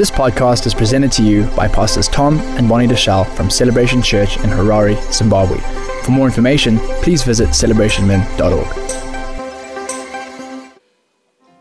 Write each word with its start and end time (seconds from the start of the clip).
This 0.00 0.10
podcast 0.10 0.64
is 0.64 0.72
presented 0.72 1.12
to 1.12 1.22
you 1.22 1.44
by 1.54 1.68
Pastors 1.68 2.08
Tom 2.08 2.38
and 2.56 2.66
Bonnie 2.66 2.86
Deshazo 2.86 3.26
from 3.36 3.50
Celebration 3.50 4.00
Church 4.00 4.38
in 4.38 4.44
Harare, 4.48 4.96
Zimbabwe. 5.12 5.58
For 6.04 6.10
more 6.10 6.24
information, 6.24 6.78
please 7.02 7.22
visit 7.22 7.50
celebrationmen.org. 7.50 8.66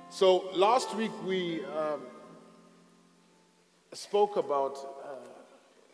So 0.10 0.50
last 0.54 0.96
week 0.96 1.12
we 1.26 1.66
um, 1.66 2.04
spoke 3.92 4.38
about 4.38 4.78
uh, 5.04 5.18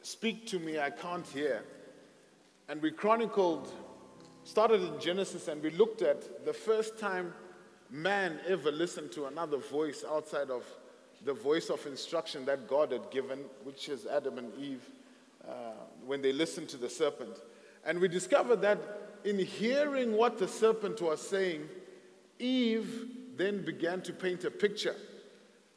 Speak 0.04 0.46
to 0.46 0.59
Me, 0.59 0.77
I 0.77 0.91
Can't 0.91 1.25
Hear. 1.25 1.64
And 2.70 2.80
we 2.80 2.91
chronicled, 2.91 3.73
started 4.43 4.84
in 4.84 5.00
Genesis, 5.00 5.48
and 5.48 5.64
we 5.64 5.71
looked 5.71 6.04
at 6.04 6.46
the 6.46 6.54
first 6.54 7.00
time 7.00 7.34
man 7.89 8.39
ever 8.48 8.71
listened 8.71 9.12
to 9.14 9.25
another 9.25 9.57
voice 9.57 10.05
outside 10.07 10.52
of 10.52 10.64
the 11.26 11.34
voice 11.34 11.70
of 11.70 11.86
instruction 11.88 12.46
that 12.46 12.68
God 12.68 12.91
had 12.91 13.10
given, 13.10 13.39
which 13.63 13.90
is 13.90 14.05
Adam 14.05 14.38
and 14.38 14.54
Eve, 14.59 14.88
uh, 15.48 15.54
when 16.05 16.22
they 16.22 16.31
listened 16.31 16.70
to 16.70 16.77
the 16.77 16.90
serpent. 16.90 17.36
And 17.84 18.00
we 18.00 18.08
discovered 18.08 18.62
that 18.62 18.77
in 19.23 19.40
hearing 19.40 20.14
what 20.14 20.38
the 20.38 20.48
serpent 20.48 21.02
was 21.02 21.20
saying, 21.27 21.67
Eve 22.38 23.08
then 23.36 23.66
began 23.66 24.02
to 24.03 24.14
paint 24.14 24.45
a 24.45 24.52
picture 24.52 24.95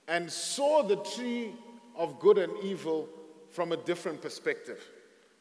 and 0.06 0.30
saw 0.30 0.82
the 0.82 0.96
tree 0.96 1.54
of 1.96 2.20
good 2.20 2.38
and 2.38 2.52
evil 2.62 3.08
from 3.50 3.72
a 3.72 3.76
different 3.76 4.20
perspective. 4.20 4.82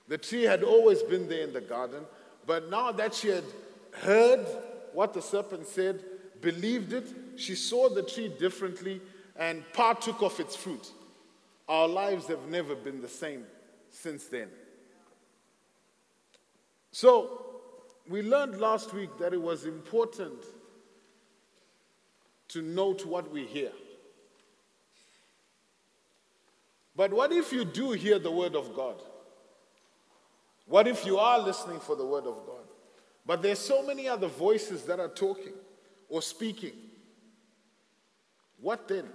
The 0.08 0.18
tree 0.18 0.44
had 0.44 0.64
always 0.64 1.04
been 1.04 1.28
there 1.28 1.44
in 1.44 1.52
the 1.52 1.62
garden, 1.62 2.04
but 2.46 2.70
now 2.70 2.94
that 2.94 3.14
she 3.14 3.28
had 3.28 3.44
heard 3.92 4.46
what 4.94 5.14
the 5.14 5.22
serpent 5.22 5.68
said, 5.68 6.04
believed 6.40 6.94
it, 6.94 7.08
she 7.36 7.56
saw 7.56 7.90
the 7.90 8.04
tree 8.04 8.30
differently 8.40 9.02
and 9.38 9.64
partook 9.74 10.22
of 10.22 10.40
its 10.40 10.56
fruit. 10.56 10.92
Our 11.68 11.88
lives 11.88 12.28
have 12.28 12.48
never 12.48 12.76
been 12.76 13.02
the 13.02 13.10
same 13.10 13.44
since 13.92 14.26
then. 14.26 14.48
So, 16.92 17.44
we 18.10 18.22
learned 18.22 18.60
last 18.60 18.94
week 18.94 19.10
that 19.20 19.34
it 19.34 19.42
was 19.42 19.66
important 19.66 20.44
to 22.50 22.62
note 22.62 23.06
what 23.06 23.32
we 23.32 23.46
hear. 23.46 23.72
But 26.96 27.14
what 27.14 27.32
if 27.32 27.52
you 27.52 27.66
do 27.66 27.92
hear 27.92 28.18
the 28.18 28.32
word 28.32 28.56
of 28.56 28.74
God? 28.74 28.96
What 30.66 30.88
if 30.88 31.06
you 31.06 31.18
are 31.18 31.40
listening 31.40 31.80
for 31.80 31.96
the 31.96 32.06
word 32.06 32.26
of 32.26 32.46
God? 32.46 32.66
But 33.26 33.42
there's 33.42 33.60
so 33.60 33.86
many 33.86 34.08
other 34.08 34.28
voices 34.28 34.84
that 34.84 35.00
are 35.00 35.10
talking 35.10 35.54
or 36.10 36.22
speaking. 36.22 36.74
What 38.60 38.88
then? 38.88 39.06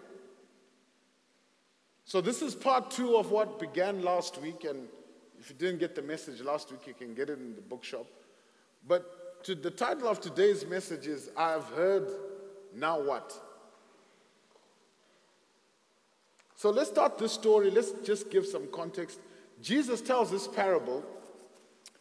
So, 2.05 2.21
this 2.21 2.43
is 2.43 2.55
part 2.55 2.91
two 2.91 3.17
of 3.17 3.31
what 3.31 3.59
began 3.59 4.03
last 4.03 4.41
week. 4.41 4.65
And 4.65 4.89
if 5.39 5.51
you 5.51 5.57
didn't 5.57 5.79
get 5.79 5.95
the 5.95 6.03
message 6.03 6.41
last 6.41 6.71
week, 6.71 6.87
you 6.87 6.95
can 6.95 7.15
get 7.15 7.31
it 7.31 7.39
in 7.39 7.55
the 7.55 7.61
bookshop. 7.61 8.07
But 8.87 9.45
to, 9.45 9.55
the 9.55 9.71
title 9.71 10.09
of 10.09 10.21
today's 10.21 10.67
message 10.67 11.07
is 11.07 11.31
I 11.37 11.51
have 11.53 11.65
heard, 11.77 12.09
now 12.75 13.01
what? 13.01 13.33
So, 16.57 16.71
let's 16.71 16.91
start 16.91 17.19
this 17.19 17.33
story. 17.33 17.71
Let's 17.71 17.93
just 18.05 18.31
give 18.31 18.47
some 18.47 18.67
context. 18.73 19.21
Jesus 19.61 20.01
tells 20.01 20.31
this 20.31 20.49
parable 20.49 21.05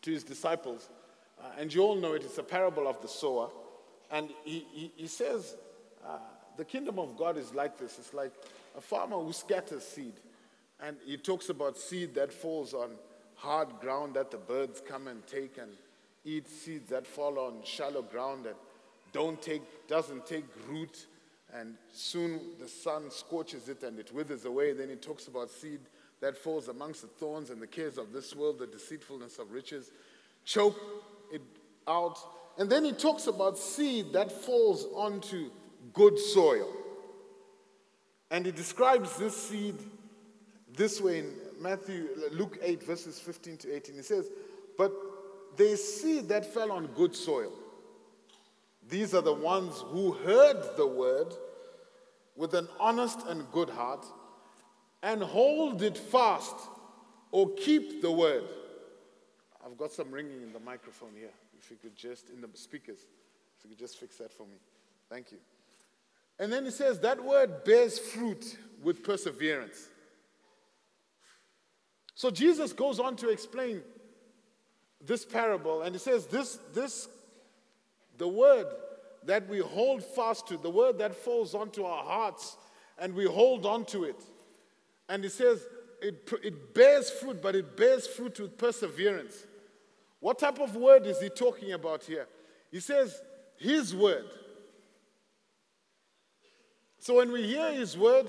to 0.01 0.11
his 0.11 0.23
disciples, 0.23 0.89
uh, 1.39 1.45
and 1.59 1.73
you 1.73 1.83
all 1.83 1.95
know 1.95 2.13
it. 2.13 2.23
It's 2.23 2.39
a 2.39 2.43
parable 2.43 2.87
of 2.87 3.01
the 3.01 3.07
sower. 3.07 3.49
And 4.09 4.29
he, 4.43 4.65
he, 4.73 4.91
he 4.95 5.07
says, 5.07 5.55
uh, 6.05 6.17
The 6.57 6.65
kingdom 6.65 6.99
of 6.99 7.15
God 7.17 7.37
is 7.37 7.53
like 7.53 7.77
this 7.77 7.97
it's 7.97 8.13
like 8.13 8.33
a 8.77 8.81
farmer 8.81 9.17
who 9.17 9.33
scatters 9.33 9.83
seed. 9.83 10.13
And 10.79 10.97
he 11.05 11.17
talks 11.17 11.49
about 11.49 11.77
seed 11.77 12.15
that 12.15 12.33
falls 12.33 12.73
on 12.73 12.91
hard 13.35 13.69
ground 13.79 14.15
that 14.15 14.31
the 14.31 14.37
birds 14.37 14.81
come 14.87 15.07
and 15.07 15.25
take 15.27 15.57
and 15.57 15.71
eat, 16.25 16.47
seeds 16.47 16.89
that 16.89 17.05
fall 17.05 17.39
on 17.39 17.63
shallow 17.63 18.01
ground 18.01 18.45
that 18.45 18.55
don't 19.13 19.41
take, 19.41 19.87
doesn't 19.87 20.25
take 20.25 20.45
root, 20.67 21.07
and 21.53 21.75
soon 21.91 22.39
the 22.59 22.67
sun 22.67 23.09
scorches 23.11 23.67
it 23.67 23.83
and 23.83 23.99
it 23.99 24.13
withers 24.13 24.45
away. 24.45 24.73
Then 24.73 24.89
he 24.89 24.95
talks 24.95 25.27
about 25.27 25.49
seed 25.49 25.79
that 26.21 26.37
falls 26.37 26.67
amongst 26.67 27.01
the 27.01 27.07
thorns 27.07 27.49
and 27.49 27.61
the 27.61 27.67
cares 27.67 27.97
of 27.97 28.13
this 28.13 28.35
world, 28.35 28.59
the 28.59 28.67
deceitfulness 28.67 29.39
of 29.39 29.51
riches, 29.51 29.91
choke 30.45 30.79
it 31.33 31.41
out. 31.87 32.17
And 32.57 32.69
then 32.69 32.85
he 32.85 32.91
talks 32.91 33.27
about 33.27 33.57
seed 33.57 34.13
that 34.13 34.31
falls 34.31 34.85
onto 34.93 35.49
good 35.93 36.17
soil. 36.17 36.71
And 38.31 38.45
he 38.45 38.51
describes 38.53 39.17
this 39.17 39.35
seed 39.35 39.75
this 40.75 41.01
way 41.01 41.19
in 41.19 41.33
Matthew, 41.59 42.07
Luke 42.31 42.57
8, 42.61 42.81
verses 42.81 43.19
15 43.19 43.57
to 43.57 43.75
18. 43.75 43.95
He 43.95 44.01
says, 44.01 44.29
But 44.77 44.93
there's 45.57 45.83
seed 45.83 46.29
that 46.29 46.51
fell 46.51 46.71
on 46.71 46.87
good 46.87 47.13
soil. 47.13 47.51
These 48.89 49.13
are 49.13 49.21
the 49.21 49.33
ones 49.33 49.83
who 49.87 50.13
heard 50.13 50.63
the 50.77 50.87
word 50.87 51.33
with 52.37 52.53
an 52.53 52.69
honest 52.79 53.19
and 53.27 53.49
good 53.51 53.69
heart 53.69 54.05
and 55.03 55.21
hold 55.21 55.81
it 55.83 55.97
fast 55.97 56.55
or 57.31 57.49
keep 57.55 58.01
the 58.01 58.11
word. 58.11 58.43
I've 59.65 59.77
got 59.77 59.91
some 59.91 60.09
ringing 60.09 60.41
in 60.41 60.53
the 60.53 60.59
microphone 60.59 61.11
here. 61.17 61.31
If 61.59 61.69
you 61.69 61.77
could 61.77 61.95
just, 61.95 62.29
in 62.29 62.41
the 62.41 62.49
speakers, 62.53 62.99
if 63.57 63.65
you 63.65 63.69
could 63.71 63.79
just 63.79 63.97
fix 63.97 64.17
that 64.17 64.33
for 64.33 64.43
me. 64.43 64.57
Thank 65.09 65.31
you. 65.31 65.37
And 66.41 66.51
then 66.51 66.65
he 66.65 66.71
says 66.71 66.99
that 67.01 67.23
word 67.23 67.63
bears 67.63 67.99
fruit 67.99 68.57
with 68.83 69.03
perseverance. 69.03 69.87
So 72.15 72.31
Jesus 72.31 72.73
goes 72.73 72.99
on 72.99 73.15
to 73.17 73.29
explain 73.29 73.81
this 74.99 75.23
parable, 75.23 75.83
and 75.83 75.93
he 75.93 75.99
says, 75.99 76.25
This, 76.25 76.57
this, 76.73 77.07
the 78.17 78.27
word 78.27 78.65
that 79.23 79.47
we 79.47 79.59
hold 79.59 80.03
fast 80.03 80.47
to, 80.47 80.57
the 80.57 80.69
word 80.69 80.97
that 80.97 81.15
falls 81.15 81.53
onto 81.53 81.83
our 81.83 82.03
hearts, 82.03 82.57
and 82.97 83.13
we 83.13 83.25
hold 83.25 83.67
on 83.67 83.85
to 83.85 84.05
it. 84.05 84.19
And 85.09 85.23
he 85.23 85.29
says, 85.29 85.63
it, 86.01 86.27
it 86.43 86.73
bears 86.73 87.11
fruit, 87.11 87.39
but 87.41 87.55
it 87.55 87.77
bears 87.77 88.07
fruit 88.07 88.39
with 88.39 88.57
perseverance. 88.57 89.45
What 90.19 90.39
type 90.39 90.59
of 90.59 90.75
word 90.75 91.05
is 91.05 91.21
he 91.21 91.29
talking 91.29 91.73
about 91.73 92.03
here? 92.03 92.27
He 92.71 92.79
says, 92.79 93.21
His 93.57 93.95
word. 93.95 94.25
So 97.01 97.15
when 97.15 97.31
we 97.31 97.41
hear 97.47 97.73
His 97.73 97.97
word, 97.97 98.27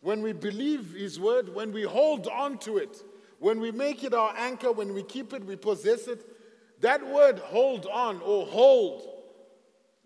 when 0.00 0.22
we 0.22 0.32
believe 0.32 0.94
His 0.94 1.20
word, 1.20 1.54
when 1.54 1.70
we 1.70 1.82
hold 1.82 2.26
on 2.26 2.56
to 2.60 2.78
it, 2.78 3.04
when 3.40 3.60
we 3.60 3.70
make 3.70 4.02
it 4.04 4.14
our 4.14 4.34
anchor, 4.38 4.72
when 4.72 4.94
we 4.94 5.02
keep 5.02 5.34
it, 5.34 5.44
we 5.44 5.54
possess 5.54 6.08
it, 6.08 6.24
that 6.80 7.06
word 7.06 7.38
hold 7.40 7.84
on 7.84 8.22
or 8.22 8.46
hold, 8.46 9.06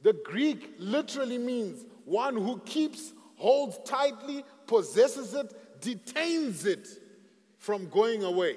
the 0.03 0.12
Greek 0.12 0.75
literally 0.78 1.39
means 1.39 1.87
one 2.05 2.34
who 2.34 2.59
keeps, 2.67 3.12
holds 3.37 3.79
tightly, 3.84 4.44
possesses 4.67 5.33
it, 5.33 5.81
detains 5.81 6.67
it 6.67 6.89
from 7.59 7.89
going 7.91 8.25
away. 8.25 8.56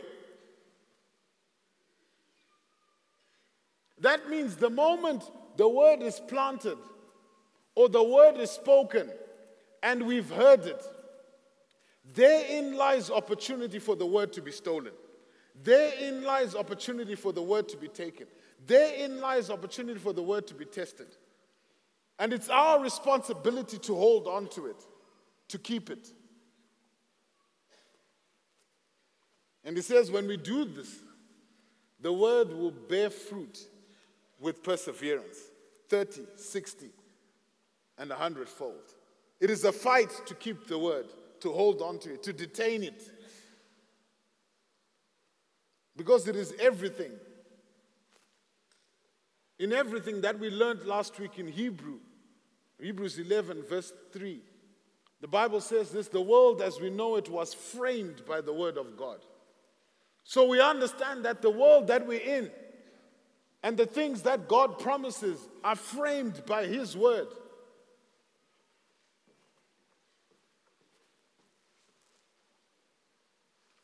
That 4.00 4.32
means 4.32 4.56
the 4.56 4.72
moment 4.72 5.24
the 5.58 5.70
word 5.70 6.02
is 6.02 6.20
planted, 6.20 6.80
or 7.76 7.90
the 7.90 8.04
word 8.04 8.38
is 8.38 8.50
spoken 8.52 9.10
and 9.84 10.04
we've 10.04 10.30
heard 10.30 10.66
it, 10.66 10.84
therein 12.14 12.76
lies 12.76 13.12
opportunity 13.12 13.80
for 13.80 13.96
the 13.96 14.06
word 14.06 14.34
to 14.34 14.42
be 14.42 14.52
stolen. 14.52 14.94
Therein 15.64 16.24
lies 16.24 16.56
opportunity 16.56 17.16
for 17.16 17.32
the 17.32 17.42
word 17.42 17.70
to 17.70 17.78
be 17.78 17.88
taken. 17.88 18.28
Therein 18.66 19.20
lies 19.22 19.50
opportunity 19.50 20.00
for 20.00 20.14
the 20.14 20.24
word 20.24 20.48
to 20.48 20.54
be 20.54 20.66
tested. 20.66 21.08
And 22.18 22.34
it's 22.34 22.50
our 22.50 22.82
responsibility 22.82 23.78
to 23.80 23.96
hold 23.96 24.28
on 24.28 24.48
to 24.50 24.68
it, 24.68 24.82
to 25.50 25.58
keep 25.58 25.90
it. 25.90 26.08
And 29.64 29.76
he 29.76 29.82
says, 29.82 30.12
when 30.12 30.28
we 30.28 30.38
do 30.38 30.64
this, 30.64 31.00
the 32.00 32.14
word 32.14 32.50
will 32.50 32.72
bear 32.72 33.10
fruit 33.10 33.68
with 34.40 34.64
perseverance 34.64 35.38
30, 35.90 36.22
60, 36.36 36.90
and 37.98 38.12
a 38.12 38.16
hundredfold. 38.16 38.94
It 39.40 39.50
is 39.50 39.64
a 39.64 39.72
fight 39.72 40.12
to 40.28 40.36
keep 40.36 40.68
the 40.68 40.78
word, 40.78 41.08
to 41.42 41.52
hold 41.52 41.82
on 41.82 42.00
to 42.00 42.14
it, 42.14 42.24
to 42.24 42.34
detain 42.34 42.84
it. 42.84 43.12
Because 45.98 46.28
it 46.28 46.36
is 46.36 46.54
everything. 46.60 47.12
In 49.60 49.72
everything 49.72 50.22
that 50.22 50.40
we 50.40 50.50
learned 50.50 50.86
last 50.86 51.18
week 51.20 51.40
in 51.40 51.48
Hebrew, 51.48 52.00
Hebrews 52.82 53.18
11, 53.18 53.64
verse 53.64 53.94
3, 54.12 54.42
the 55.22 55.28
Bible 55.28 55.62
says 55.62 55.92
this 55.92 56.10
the 56.10 56.22
world 56.22 56.62
as 56.62 56.80
we 56.80 56.90
know 56.90 57.16
it 57.16 57.30
was 57.30 57.54
framed 57.54 58.26
by 58.26 58.42
the 58.42 58.54
word 58.54 58.78
of 58.78 58.98
God. 58.98 59.20
So 60.24 60.46
we 60.46 60.60
understand 60.60 61.24
that 61.26 61.42
the 61.42 61.50
world 61.50 61.88
that 61.88 62.06
we're 62.06 62.20
in 62.20 62.52
and 63.64 63.78
the 63.78 63.86
things 63.86 64.24
that 64.24 64.48
God 64.48 64.78
promises 64.80 65.40
are 65.64 65.76
framed 65.76 66.46
by 66.46 66.66
His 66.66 66.98
word. 66.98 67.28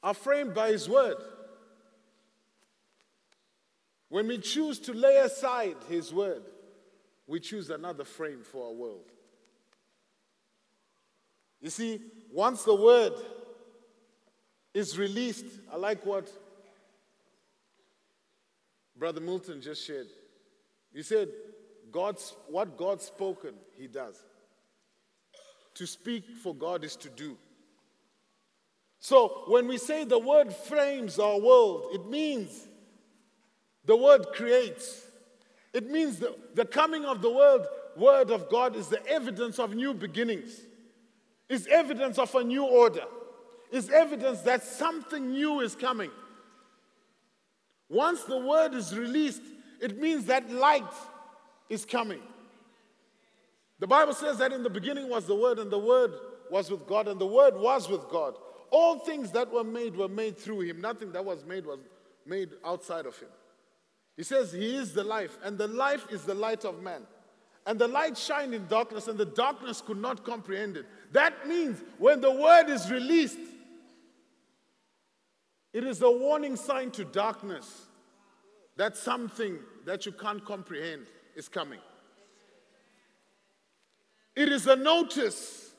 Are 0.03 0.13
framed 0.13 0.53
by 0.53 0.71
His 0.71 0.89
Word. 0.89 1.17
When 4.09 4.27
we 4.27 4.37
choose 4.39 4.79
to 4.79 4.93
lay 4.93 5.17
aside 5.17 5.77
His 5.87 6.13
Word, 6.13 6.43
we 7.27 7.39
choose 7.39 7.69
another 7.69 8.03
frame 8.03 8.41
for 8.43 8.67
our 8.67 8.73
world. 8.73 9.05
You 11.61 11.69
see, 11.69 12.01
once 12.31 12.63
the 12.63 12.75
Word 12.75 13.13
is 14.73 14.97
released, 14.97 15.45
I 15.71 15.77
like 15.77 16.05
what 16.05 16.29
Brother 18.97 19.21
Milton 19.21 19.61
just 19.61 19.85
shared. 19.85 20.07
He 20.93 21.03
said, 21.03 21.29
God's, 21.91 22.35
what 22.47 22.77
God's 22.77 23.05
spoken, 23.05 23.53
He 23.77 23.87
does. 23.87 24.21
To 25.75 25.87
speak 25.87 26.25
for 26.43 26.53
God 26.53 26.83
is 26.83 26.95
to 26.97 27.09
do. 27.09 27.37
So 29.01 29.43
when 29.47 29.67
we 29.67 29.77
say 29.77 30.05
the 30.05 30.19
word 30.19 30.53
frames 30.53 31.19
our 31.19 31.39
world, 31.39 31.87
it 31.91 32.05
means 32.05 32.67
the 33.83 33.97
word 33.97 34.27
creates. 34.33 35.03
It 35.73 35.89
means 35.89 36.19
the, 36.19 36.35
the 36.53 36.65
coming 36.65 37.03
of 37.03 37.21
the 37.21 37.29
word, 37.29 37.65
word 37.97 38.29
of 38.29 38.47
God 38.49 38.75
is 38.75 38.87
the 38.87 39.05
evidence 39.07 39.57
of 39.57 39.73
new 39.73 39.95
beginnings, 39.95 40.61
is 41.49 41.67
evidence 41.67 42.19
of 42.19 42.33
a 42.35 42.43
new 42.43 42.63
order, 42.63 43.05
is 43.71 43.89
evidence 43.89 44.41
that 44.41 44.63
something 44.63 45.31
new 45.31 45.61
is 45.61 45.75
coming. 45.75 46.11
Once 47.89 48.23
the 48.23 48.37
word 48.37 48.75
is 48.75 48.95
released, 48.95 49.41
it 49.81 49.99
means 49.99 50.25
that 50.25 50.49
light 50.51 50.93
is 51.69 51.85
coming. 51.85 52.21
The 53.79 53.87
Bible 53.87 54.13
says 54.13 54.37
that 54.37 54.53
in 54.53 54.61
the 54.61 54.69
beginning 54.69 55.09
was 55.09 55.25
the 55.25 55.35
Word, 55.35 55.57
and 55.57 55.71
the 55.71 55.79
Word 55.79 56.13
was 56.51 56.69
with 56.69 56.85
God, 56.85 57.07
and 57.07 57.19
the 57.19 57.25
Word 57.25 57.57
was 57.57 57.89
with 57.89 58.07
God. 58.09 58.35
All 58.71 58.99
things 58.99 59.31
that 59.31 59.51
were 59.51 59.65
made 59.65 59.95
were 59.95 60.07
made 60.07 60.37
through 60.37 60.61
Him. 60.61 60.79
Nothing 60.81 61.11
that 61.11 61.23
was 61.23 61.45
made 61.45 61.65
was 61.65 61.79
made 62.25 62.51
outside 62.65 63.05
of 63.05 63.17
Him. 63.19 63.27
He 64.15 64.23
says 64.23 64.51
He 64.51 64.75
is 64.75 64.93
the 64.93 65.03
life, 65.03 65.37
and 65.43 65.57
the 65.57 65.67
life 65.67 66.07
is 66.09 66.23
the 66.23 66.33
light 66.33 66.63
of 66.63 66.81
man. 66.81 67.01
And 67.67 67.77
the 67.77 67.87
light 67.87 68.17
shined 68.17 68.53
in 68.53 68.65
darkness, 68.67 69.07
and 69.07 69.19
the 69.19 69.25
darkness 69.25 69.81
could 69.81 69.97
not 69.97 70.23
comprehend 70.23 70.77
it. 70.77 70.85
That 71.11 71.47
means 71.47 71.83
when 71.99 72.21
the 72.21 72.31
Word 72.31 72.69
is 72.69 72.89
released, 72.89 73.37
it 75.73 75.83
is 75.83 76.01
a 76.01 76.09
warning 76.09 76.55
sign 76.55 76.91
to 76.91 77.03
darkness 77.03 77.85
that 78.77 78.97
something 78.97 79.59
that 79.85 80.05
you 80.05 80.11
can't 80.13 80.43
comprehend 80.43 81.07
is 81.35 81.47
coming. 81.47 81.79
It 84.35 84.49
is 84.49 84.65
a 84.67 84.75
notice. 84.75 85.71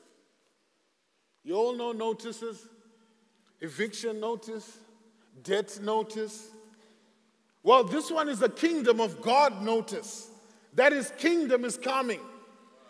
You 1.43 1.55
all 1.55 1.75
know 1.75 1.91
notices 1.91 2.67
eviction 3.63 4.19
notice, 4.19 4.77
debt 5.41 5.79
notice. 5.81 6.49
Well, 7.63 7.83
this 7.85 8.11
one 8.11 8.27
is 8.27 8.41
a 8.41 8.49
kingdom 8.49 8.99
of 8.99 9.21
God 9.21 9.63
notice. 9.63 10.29
That 10.75 10.91
his 10.91 11.11
kingdom 11.17 11.65
is 11.65 11.77
coming. 11.77 12.19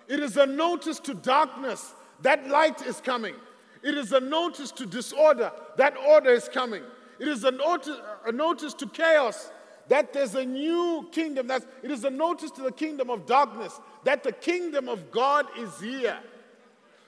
It 0.08 0.20
is 0.20 0.36
a 0.36 0.46
notice 0.46 1.00
to 1.02 1.14
darkness 1.14 1.94
that 2.22 2.48
light 2.48 2.82
is 2.82 3.00
coming. 3.00 3.36
It 3.84 3.96
is 3.96 4.14
a 4.14 4.20
notice 4.20 4.72
to 4.72 4.86
disorder 4.86 5.52
that 5.78 5.96
order 5.98 6.32
is 6.32 6.50
coming. 6.50 6.82
It 7.20 7.28
is 7.28 7.44
a 7.44 7.52
notice, 7.52 7.98
a 8.26 8.32
notice 8.32 8.74
to 8.76 8.88
chaos 8.88 9.52
that 9.90 10.14
there's 10.14 10.34
a 10.36 10.46
new 10.46 11.08
kingdom. 11.12 11.48
That's, 11.48 11.68
it 11.84 11.92
is 11.92 12.04
a 12.06 12.10
notice 12.10 12.52
to 12.52 12.62
the 12.62 12.72
kingdom 12.72 13.10
of 13.10 13.26
darkness 13.26 13.80
that 14.06 14.24
the 14.24 14.32
kingdom 14.32 14.88
of 14.90 15.12
God 15.12 15.46
is 15.58 15.80
here. 15.80 16.18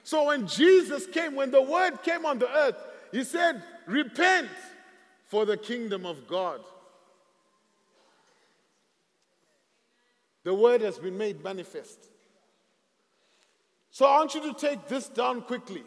So 0.02 0.26
when 0.26 0.46
Jesus 0.46 1.06
came, 1.06 1.34
when 1.34 1.50
the 1.50 1.62
word 1.62 2.02
came 2.02 2.24
on 2.24 2.38
the 2.38 2.48
earth, 2.48 2.76
he 3.12 3.24
said, 3.24 3.62
Repent, 3.86 4.48
for 5.26 5.44
the 5.44 5.56
kingdom 5.56 6.06
of 6.06 6.26
God. 6.26 6.60
The 10.44 10.54
word 10.54 10.80
has 10.80 10.98
been 10.98 11.18
made 11.18 11.42
manifest. 11.42 11.98
So 13.90 14.06
I 14.06 14.18
want 14.18 14.34
you 14.34 14.42
to 14.42 14.54
take 14.54 14.86
this 14.86 15.08
down 15.08 15.42
quickly. 15.42 15.82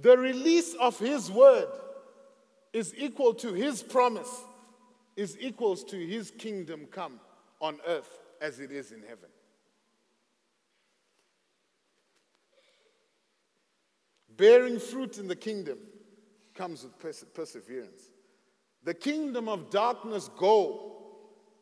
The 0.00 0.16
release 0.16 0.74
of 0.74 0.98
his 0.98 1.30
word 1.30 1.68
is 2.72 2.94
equal 2.96 3.34
to 3.34 3.52
his 3.54 3.82
promise 3.82 4.44
is 5.16 5.36
equals 5.40 5.82
to 5.84 5.96
his 5.96 6.30
kingdom 6.30 6.86
come 6.90 7.18
on 7.60 7.78
earth 7.86 8.18
as 8.40 8.60
it 8.60 8.70
is 8.70 8.92
in 8.92 9.00
heaven. 9.00 9.30
Bearing 14.36 14.78
fruit 14.78 15.18
in 15.18 15.28
the 15.28 15.36
kingdom 15.36 15.78
comes 16.54 16.82
with 16.82 16.98
perse- 16.98 17.24
perseverance. 17.34 18.02
The 18.82 18.94
kingdom 18.94 19.48
of 19.48 19.70
darkness 19.70 20.30
goal 20.36 20.96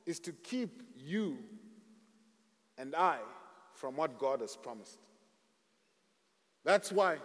is 0.07 0.21
to 0.21 0.33
keep 0.33 0.83
you 0.97 1.39
and 2.77 2.95
I 2.95 3.19
from 3.75 3.97
what 3.97 4.19
God 4.19 4.41
has 4.41 4.57
promised. 4.57 4.99
That's 6.65 6.91
why 6.91 7.17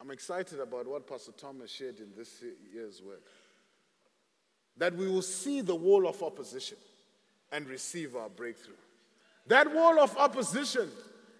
I'm 0.00 0.10
excited 0.10 0.60
about 0.60 0.86
what 0.86 1.06
Pastor 1.06 1.32
Thomas 1.32 1.70
shared 1.70 1.98
in 2.00 2.12
this 2.16 2.42
year's 2.72 3.02
work 3.02 3.22
that 4.78 4.94
we 4.94 5.08
will 5.08 5.22
see 5.22 5.60
the 5.60 5.74
wall 5.74 6.06
of 6.06 6.22
opposition 6.22 6.78
and 7.52 7.68
receive 7.68 8.16
our 8.16 8.28
breakthrough. 8.28 8.74
That 9.46 9.72
wall 9.74 9.98
of 9.98 10.16
opposition 10.16 10.88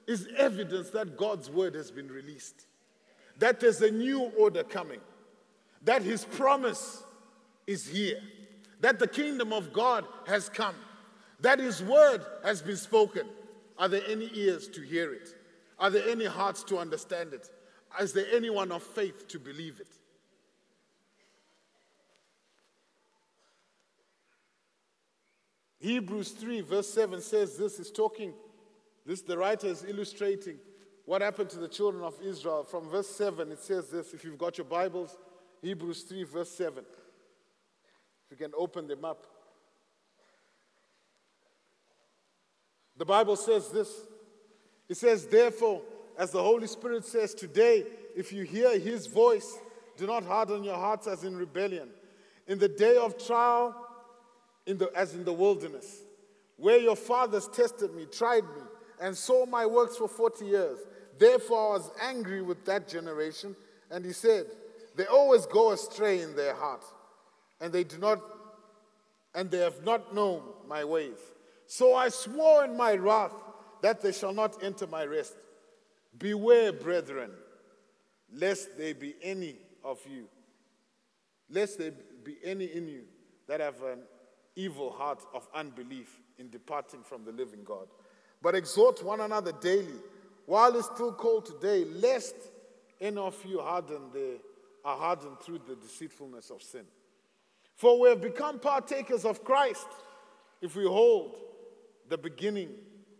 is 0.06 0.28
evidence 0.36 0.90
that 0.90 1.16
God's 1.16 1.50
word 1.50 1.74
has 1.74 1.90
been 1.90 2.08
released, 2.08 2.66
that 3.38 3.60
there's 3.60 3.80
a 3.80 3.90
new 3.90 4.32
order 4.38 4.64
coming, 4.64 5.00
that 5.82 6.02
his 6.02 6.24
promise 6.24 7.02
is 7.66 7.86
here, 7.86 8.20
that 8.80 8.98
the 8.98 9.08
kingdom 9.08 9.52
of 9.52 9.72
God 9.72 10.04
has 10.26 10.48
come, 10.48 10.74
that 11.40 11.58
his 11.58 11.82
word 11.82 12.24
has 12.44 12.60
been 12.62 12.76
spoken. 12.76 13.26
Are 13.78 13.88
there 13.88 14.02
any 14.08 14.30
ears 14.34 14.68
to 14.68 14.82
hear 14.82 15.12
it? 15.12 15.28
Are 15.78 15.90
there 15.90 16.08
any 16.08 16.24
hearts 16.24 16.64
to 16.64 16.78
understand 16.78 17.32
it? 17.32 17.48
Is 18.00 18.12
there 18.12 18.26
anyone 18.32 18.72
of 18.72 18.82
faith 18.82 19.28
to 19.28 19.38
believe 19.38 19.80
it? 19.80 19.88
Hebrews 25.80 26.32
3, 26.32 26.62
verse 26.62 26.92
7 26.92 27.20
says 27.20 27.56
this 27.56 27.78
is 27.78 27.92
talking, 27.92 28.34
this 29.06 29.22
the 29.22 29.38
writer 29.38 29.68
is 29.68 29.84
illustrating 29.86 30.58
what 31.08 31.22
happened 31.22 31.48
to 31.48 31.58
the 31.58 31.68
children 31.68 32.04
of 32.04 32.14
Israel. 32.22 32.64
From 32.64 32.86
verse 32.90 33.08
7, 33.08 33.50
it 33.50 33.60
says 33.60 33.88
this 33.88 34.12
if 34.12 34.24
you've 34.24 34.36
got 34.36 34.58
your 34.58 34.66
Bibles, 34.66 35.16
Hebrews 35.62 36.02
3, 36.02 36.24
verse 36.24 36.50
7. 36.50 36.84
If 38.26 38.30
you 38.30 38.36
can 38.36 38.52
open 38.54 38.86
them 38.86 39.06
up. 39.06 39.26
The 42.98 43.06
Bible 43.06 43.36
says 43.36 43.70
this 43.70 43.90
it 44.86 44.98
says, 44.98 45.26
Therefore, 45.26 45.80
as 46.18 46.30
the 46.30 46.42
Holy 46.42 46.66
Spirit 46.66 47.06
says 47.06 47.32
today, 47.32 47.86
if 48.14 48.30
you 48.30 48.42
hear 48.42 48.78
his 48.78 49.06
voice, 49.06 49.58
do 49.96 50.06
not 50.06 50.24
harden 50.24 50.62
your 50.62 50.76
hearts 50.76 51.06
as 51.06 51.24
in 51.24 51.38
rebellion. 51.38 51.88
In 52.48 52.58
the 52.58 52.68
day 52.68 52.98
of 52.98 53.16
trial, 53.16 53.74
in 54.66 54.76
the, 54.76 54.90
as 54.94 55.14
in 55.14 55.24
the 55.24 55.32
wilderness, 55.32 56.02
where 56.58 56.78
your 56.78 56.96
fathers 56.96 57.48
tested 57.48 57.94
me, 57.94 58.04
tried 58.12 58.44
me, 58.44 58.62
and 59.00 59.16
saw 59.16 59.46
my 59.46 59.64
works 59.64 59.96
for 59.96 60.08
40 60.08 60.44
years. 60.44 60.78
Therefore, 61.18 61.70
I 61.70 61.78
was 61.78 61.90
angry 62.00 62.42
with 62.42 62.64
that 62.66 62.88
generation. 62.88 63.56
And 63.90 64.04
he 64.04 64.12
said, 64.12 64.46
They 64.96 65.06
always 65.06 65.46
go 65.46 65.72
astray 65.72 66.20
in 66.20 66.36
their 66.36 66.54
heart, 66.54 66.84
and 67.60 67.72
they 67.72 67.84
do 67.84 67.98
not, 67.98 68.20
and 69.34 69.50
they 69.50 69.58
have 69.58 69.84
not 69.84 70.14
known 70.14 70.42
my 70.66 70.84
ways. 70.84 71.18
So 71.66 71.94
I 71.94 72.08
swore 72.08 72.64
in 72.64 72.76
my 72.76 72.94
wrath 72.94 73.34
that 73.82 74.00
they 74.00 74.12
shall 74.12 74.32
not 74.32 74.62
enter 74.62 74.86
my 74.86 75.04
rest. 75.04 75.36
Beware, 76.18 76.72
brethren, 76.72 77.30
lest 78.32 78.76
there 78.76 78.94
be 78.94 79.14
any 79.22 79.56
of 79.84 79.98
you, 80.10 80.26
lest 81.50 81.78
there 81.78 81.92
be 82.24 82.36
any 82.42 82.64
in 82.66 82.88
you 82.88 83.02
that 83.46 83.60
have 83.60 83.82
an 83.82 84.00
evil 84.56 84.90
heart 84.90 85.24
of 85.32 85.46
unbelief 85.54 86.20
in 86.38 86.50
departing 86.50 87.02
from 87.02 87.24
the 87.24 87.32
living 87.32 87.64
God. 87.64 87.86
But 88.42 88.54
exhort 88.54 89.02
one 89.04 89.20
another 89.20 89.52
daily, 89.52 90.00
while 90.48 90.74
it's 90.76 90.86
still 90.86 91.12
cold 91.12 91.44
today, 91.44 91.84
lest 91.84 92.34
any 93.02 93.18
of 93.18 93.36
you 93.44 93.60
harden 93.60 94.00
the, 94.14 94.38
are 94.82 94.96
hardened 94.96 95.38
through 95.40 95.60
the 95.68 95.76
deceitfulness 95.76 96.48
of 96.48 96.62
sin. 96.62 96.86
For 97.74 98.00
we 98.00 98.08
have 98.08 98.22
become 98.22 98.58
partakers 98.58 99.26
of 99.26 99.44
Christ 99.44 99.86
if 100.62 100.74
we 100.74 100.84
hold 100.84 101.36
the 102.08 102.16
beginning 102.16 102.70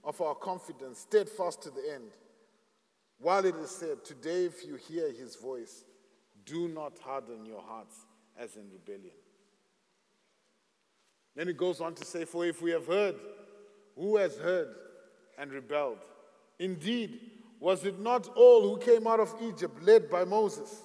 of 0.02 0.18
our 0.22 0.34
confidence 0.34 1.00
steadfast 1.00 1.60
to 1.64 1.70
the 1.70 1.92
end. 1.96 2.12
While 3.18 3.44
it 3.44 3.56
is 3.56 3.72
said, 3.72 4.06
Today, 4.06 4.46
if 4.46 4.66
you 4.66 4.76
hear 4.76 5.12
his 5.12 5.36
voice, 5.36 5.84
do 6.46 6.66
not 6.66 6.98
harden 6.98 7.44
your 7.44 7.60
hearts 7.60 8.06
as 8.38 8.56
in 8.56 8.70
rebellion. 8.72 9.12
Then 11.36 11.48
it 11.48 11.58
goes 11.58 11.82
on 11.82 11.94
to 11.96 12.06
say, 12.06 12.24
For 12.24 12.46
if 12.46 12.62
we 12.62 12.70
have 12.70 12.86
heard, 12.86 13.16
who 13.96 14.16
has 14.16 14.38
heard 14.38 14.74
and 15.36 15.52
rebelled? 15.52 15.98
Indeed, 16.58 17.20
was 17.60 17.84
it 17.84 17.98
not 17.98 18.28
all 18.36 18.62
who 18.62 18.78
came 18.78 19.06
out 19.06 19.20
of 19.20 19.34
Egypt 19.42 19.82
led 19.82 20.10
by 20.10 20.24
Moses? 20.24 20.82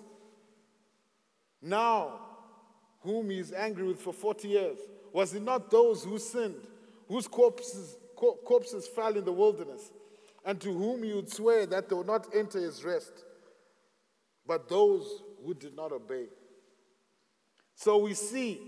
now 1.63 2.20
whom 3.00 3.30
he 3.30 3.39
is 3.39 3.53
angry 3.53 3.88
with 3.88 4.00
for 4.00 4.13
40 4.13 4.48
years? 4.48 4.77
Was 5.12 5.34
it 5.34 5.42
not 5.42 5.72
those 5.72 6.03
who 6.03 6.18
sinned, 6.20 6.68
whose 7.08 7.27
corpses, 7.27 7.96
corpses 8.15 8.88
fell 8.88 9.15
in 9.15 9.25
the 9.25 9.32
wilderness, 9.32 9.92
and 10.46 10.60
to 10.62 10.72
whom 10.72 11.03
he 11.03 11.13
would 11.13 11.32
swear 11.32 11.65
that 11.65 11.89
they 11.89 11.96
would 11.96 12.08
not 12.08 12.27
enter 12.36 12.60
his 12.60 12.84
rest, 12.84 13.12
but 14.46 14.68
those 14.70 15.24
who 15.46 15.53
did 15.53 15.75
not 15.75 15.92
obey? 15.92 16.25
So 17.75 17.98
we 17.98 18.13
see 18.13 18.60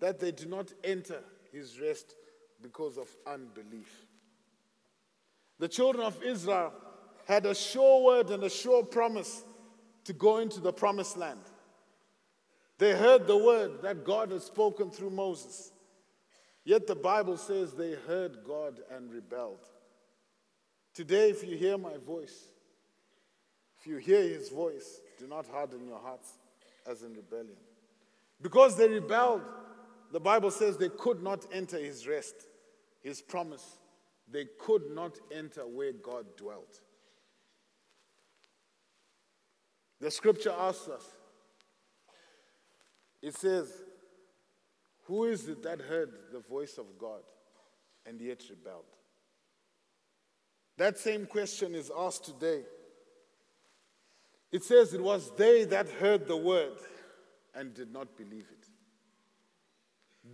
that 0.00 0.20
they 0.20 0.32
do 0.32 0.46
not 0.46 0.72
enter 0.82 1.22
his 1.52 1.80
rest 1.80 2.14
because 2.62 2.98
of 2.98 3.08
unbelief. 3.26 4.03
The 5.58 5.68
children 5.68 6.04
of 6.04 6.22
Israel 6.22 6.72
had 7.26 7.46
a 7.46 7.54
sure 7.54 8.04
word 8.04 8.30
and 8.30 8.42
a 8.44 8.50
sure 8.50 8.84
promise 8.84 9.42
to 10.04 10.12
go 10.12 10.38
into 10.38 10.60
the 10.60 10.72
promised 10.72 11.16
land. 11.16 11.40
They 12.78 12.92
heard 12.92 13.26
the 13.26 13.36
word 13.36 13.82
that 13.82 14.04
God 14.04 14.32
had 14.32 14.42
spoken 14.42 14.90
through 14.90 15.10
Moses. 15.10 15.72
Yet 16.64 16.86
the 16.86 16.96
Bible 16.96 17.36
says 17.36 17.72
they 17.72 17.92
heard 17.92 18.38
God 18.46 18.80
and 18.90 19.12
rebelled. 19.12 19.60
Today, 20.94 21.30
if 21.30 21.46
you 21.46 21.56
hear 21.56 21.76
my 21.76 21.96
voice, 21.98 22.44
if 23.80 23.86
you 23.86 23.96
hear 23.96 24.22
his 24.22 24.48
voice, 24.48 25.00
do 25.18 25.26
not 25.26 25.46
harden 25.46 25.86
your 25.86 25.98
hearts 25.98 26.38
as 26.88 27.02
in 27.02 27.14
rebellion. 27.14 27.56
Because 28.40 28.76
they 28.76 28.88
rebelled, 28.88 29.42
the 30.12 30.20
Bible 30.20 30.50
says 30.50 30.76
they 30.76 30.88
could 30.88 31.22
not 31.22 31.46
enter 31.52 31.78
his 31.78 32.06
rest, 32.06 32.34
his 33.02 33.20
promise. 33.20 33.78
They 34.34 34.46
could 34.58 34.90
not 34.90 35.16
enter 35.30 35.60
where 35.60 35.92
God 35.92 36.26
dwelt. 36.36 36.80
The 40.00 40.10
scripture 40.10 40.50
asks 40.50 40.88
us, 40.88 41.04
it 43.22 43.36
says, 43.36 43.72
Who 45.04 45.26
is 45.26 45.48
it 45.48 45.62
that 45.62 45.80
heard 45.80 46.10
the 46.32 46.40
voice 46.40 46.78
of 46.78 46.98
God 46.98 47.20
and 48.04 48.20
yet 48.20 48.42
rebelled? 48.50 48.82
That 50.78 50.98
same 50.98 51.26
question 51.26 51.76
is 51.76 51.92
asked 51.96 52.24
today. 52.24 52.62
It 54.50 54.64
says, 54.64 54.94
It 54.94 55.00
was 55.00 55.30
they 55.36 55.62
that 55.66 55.88
heard 55.88 56.26
the 56.26 56.36
word 56.36 56.78
and 57.54 57.72
did 57.72 57.92
not 57.92 58.16
believe 58.16 58.48
it. 58.50 58.66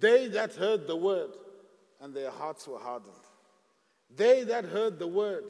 They 0.01 0.29
that 0.29 0.55
heard 0.55 0.87
the 0.87 0.97
word 0.97 1.33
and 2.01 2.15
their 2.15 2.31
hearts 2.31 2.67
were 2.67 2.79
hardened. 2.79 3.13
They 4.17 4.45
that 4.45 4.65
heard 4.65 4.99
the 4.99 5.07
word 5.07 5.45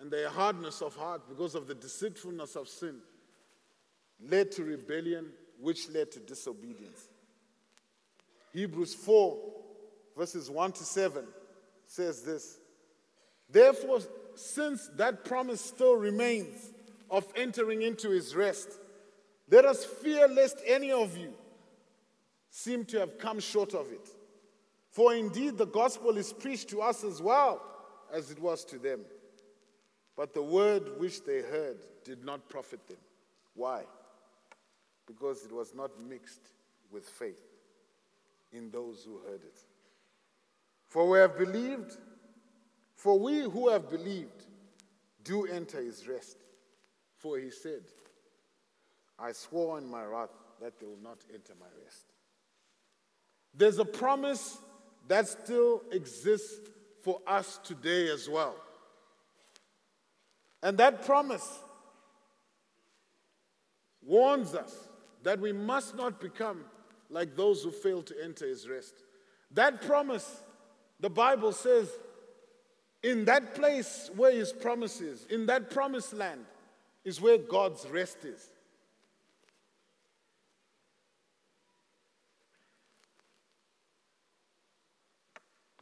and 0.00 0.10
their 0.10 0.28
hardness 0.28 0.80
of 0.80 0.94
heart 0.96 1.22
because 1.28 1.54
of 1.54 1.66
the 1.66 1.74
deceitfulness 1.74 2.56
of 2.56 2.68
sin 2.68 2.96
led 4.20 4.52
to 4.52 4.64
rebellion, 4.64 5.26
which 5.60 5.88
led 5.90 6.10
to 6.12 6.20
disobedience. 6.20 7.08
Hebrews 8.52 8.94
4, 8.94 9.38
verses 10.16 10.50
1 10.50 10.72
to 10.72 10.84
7 10.84 11.24
says 11.86 12.22
this 12.22 12.58
Therefore, 13.50 14.00
since 14.34 14.88
that 14.96 15.24
promise 15.24 15.60
still 15.60 15.96
remains 15.96 16.72
of 17.10 17.26
entering 17.36 17.82
into 17.82 18.10
his 18.10 18.34
rest, 18.34 18.68
let 19.50 19.64
us 19.64 19.84
fear 19.84 20.28
lest 20.28 20.58
any 20.66 20.92
of 20.92 21.16
you 21.16 21.32
seem 22.50 22.84
to 22.86 23.00
have 23.00 23.18
come 23.18 23.40
short 23.40 23.74
of 23.74 23.90
it. 23.90 24.08
For 24.98 25.14
indeed 25.14 25.56
the 25.56 25.64
gospel 25.64 26.16
is 26.16 26.32
preached 26.32 26.70
to 26.70 26.82
us 26.82 27.04
as 27.04 27.22
well 27.22 27.62
as 28.12 28.32
it 28.32 28.40
was 28.40 28.64
to 28.64 28.80
them. 28.80 29.02
But 30.16 30.34
the 30.34 30.42
word 30.42 30.98
which 30.98 31.24
they 31.24 31.40
heard 31.40 31.76
did 32.02 32.24
not 32.24 32.48
profit 32.48 32.84
them. 32.88 32.96
Why? 33.54 33.84
Because 35.06 35.44
it 35.44 35.52
was 35.52 35.72
not 35.72 35.92
mixed 36.00 36.50
with 36.90 37.08
faith 37.08 37.40
in 38.50 38.72
those 38.72 39.04
who 39.04 39.18
heard 39.18 39.44
it. 39.44 39.60
For 40.88 41.08
we 41.08 41.18
have 41.18 41.38
believed, 41.38 41.96
for 42.96 43.20
we 43.20 43.42
who 43.42 43.68
have 43.68 43.88
believed 43.88 44.46
do 45.22 45.46
enter 45.46 45.80
his 45.80 46.08
rest. 46.08 46.38
For 47.18 47.38
he 47.38 47.50
said, 47.50 47.82
I 49.16 49.30
swore 49.30 49.78
in 49.78 49.88
my 49.88 50.04
wrath 50.04 50.34
that 50.60 50.80
they 50.80 50.86
will 50.86 50.98
not 51.00 51.18
enter 51.32 51.52
my 51.60 51.68
rest. 51.84 52.02
There's 53.54 53.78
a 53.78 53.84
promise 53.84 54.58
that 55.08 55.26
still 55.26 55.82
exists 55.90 56.70
for 57.02 57.20
us 57.26 57.58
today 57.64 58.10
as 58.10 58.28
well. 58.28 58.54
And 60.62 60.78
that 60.78 61.04
promise 61.04 61.60
warns 64.04 64.54
us 64.54 64.74
that 65.22 65.40
we 65.40 65.52
must 65.52 65.96
not 65.96 66.20
become 66.20 66.64
like 67.10 67.36
those 67.36 67.62
who 67.62 67.70
fail 67.70 68.02
to 68.02 68.14
enter 68.22 68.46
his 68.46 68.68
rest. 68.68 68.94
That 69.52 69.82
promise, 69.82 70.42
the 71.00 71.10
Bible 71.10 71.52
says, 71.52 71.90
in 73.02 73.24
that 73.26 73.54
place 73.54 74.10
where 74.16 74.32
his 74.32 74.52
promise 74.52 75.00
is, 75.00 75.24
in 75.26 75.46
that 75.46 75.70
promised 75.70 76.12
land, 76.12 76.44
is 77.04 77.20
where 77.20 77.38
God's 77.38 77.86
rest 77.88 78.24
is. 78.24 78.50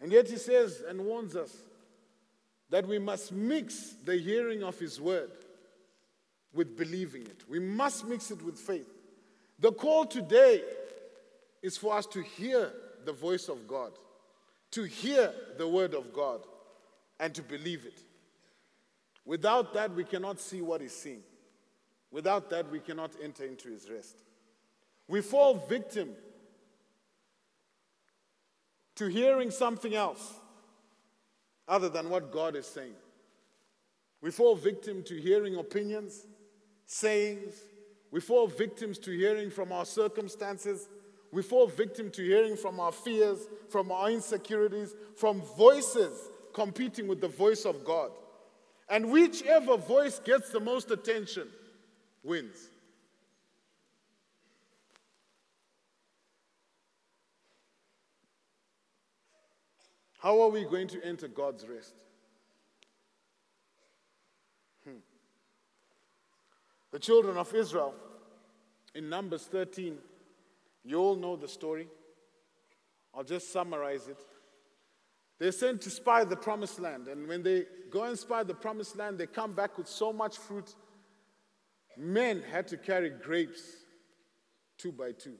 And 0.06 0.12
yet 0.12 0.28
he 0.28 0.36
says 0.36 0.84
and 0.88 1.04
warns 1.04 1.34
us 1.34 1.52
that 2.70 2.86
we 2.86 2.96
must 2.96 3.32
mix 3.32 3.96
the 4.04 4.16
hearing 4.16 4.62
of 4.62 4.78
his 4.78 5.00
word 5.00 5.32
with 6.54 6.76
believing 6.76 7.22
it. 7.22 7.42
We 7.48 7.58
must 7.58 8.06
mix 8.06 8.30
it 8.30 8.40
with 8.40 8.56
faith. 8.56 8.86
The 9.58 9.72
call 9.72 10.06
today 10.06 10.62
is 11.60 11.76
for 11.76 11.96
us 11.96 12.06
to 12.06 12.22
hear 12.22 12.70
the 13.04 13.12
voice 13.12 13.48
of 13.48 13.66
God, 13.66 13.94
to 14.70 14.84
hear 14.84 15.32
the 15.58 15.66
word 15.66 15.92
of 15.92 16.12
God, 16.12 16.42
and 17.18 17.34
to 17.34 17.42
believe 17.42 17.84
it. 17.84 18.00
Without 19.24 19.74
that, 19.74 19.92
we 19.92 20.04
cannot 20.04 20.38
see 20.38 20.60
what 20.62 20.82
he's 20.82 20.94
seeing. 20.94 21.24
Without 22.12 22.48
that, 22.50 22.70
we 22.70 22.78
cannot 22.78 23.10
enter 23.20 23.44
into 23.44 23.70
his 23.70 23.90
rest. 23.90 24.22
We 25.08 25.20
fall 25.20 25.66
victim 25.68 26.10
to 28.96 29.06
hearing 29.06 29.50
something 29.50 29.94
else 29.94 30.34
other 31.68 31.88
than 31.88 32.10
what 32.10 32.32
God 32.32 32.56
is 32.56 32.66
saying. 32.66 32.94
We 34.20 34.30
fall 34.30 34.56
victim 34.56 35.02
to 35.04 35.14
hearing 35.14 35.56
opinions, 35.56 36.26
sayings. 36.86 37.54
We 38.10 38.20
fall 38.20 38.46
victims 38.46 38.98
to 39.00 39.10
hearing 39.10 39.50
from 39.50 39.72
our 39.72 39.84
circumstances. 39.84 40.88
We 41.32 41.42
fall 41.42 41.66
victim 41.66 42.10
to 42.12 42.22
hearing 42.22 42.56
from 42.56 42.80
our 42.80 42.92
fears, 42.92 43.46
from 43.68 43.92
our 43.92 44.10
insecurities, 44.10 44.94
from 45.16 45.42
voices 45.56 46.30
competing 46.54 47.08
with 47.08 47.20
the 47.20 47.28
voice 47.28 47.66
of 47.66 47.84
God. 47.84 48.10
And 48.88 49.10
whichever 49.10 49.76
voice 49.76 50.20
gets 50.20 50.50
the 50.50 50.60
most 50.60 50.90
attention 50.90 51.48
wins. 52.22 52.70
How 60.18 60.40
are 60.42 60.48
we 60.48 60.64
going 60.64 60.88
to 60.88 61.04
enter 61.04 61.28
God's 61.28 61.66
rest? 61.66 61.94
Hmm. 64.84 64.98
The 66.90 66.98
children 66.98 67.36
of 67.36 67.54
Israel 67.54 67.94
in 68.94 69.08
Numbers 69.08 69.44
13, 69.44 69.98
you 70.84 70.98
all 70.98 71.16
know 71.16 71.36
the 71.36 71.48
story. 71.48 71.88
I'll 73.14 73.24
just 73.24 73.52
summarize 73.52 74.08
it. 74.08 74.18
They're 75.38 75.52
sent 75.52 75.82
to 75.82 75.90
spy 75.90 76.24
the 76.24 76.36
promised 76.36 76.80
land, 76.80 77.08
and 77.08 77.28
when 77.28 77.42
they 77.42 77.64
go 77.90 78.04
and 78.04 78.18
spy 78.18 78.42
the 78.42 78.54
promised 78.54 78.96
land, 78.96 79.18
they 79.18 79.26
come 79.26 79.52
back 79.52 79.76
with 79.76 79.86
so 79.86 80.12
much 80.12 80.38
fruit. 80.38 80.74
Men 81.98 82.42
had 82.50 82.68
to 82.68 82.78
carry 82.78 83.10
grapes 83.10 83.62
two 84.78 84.92
by 84.92 85.12
two. 85.12 85.34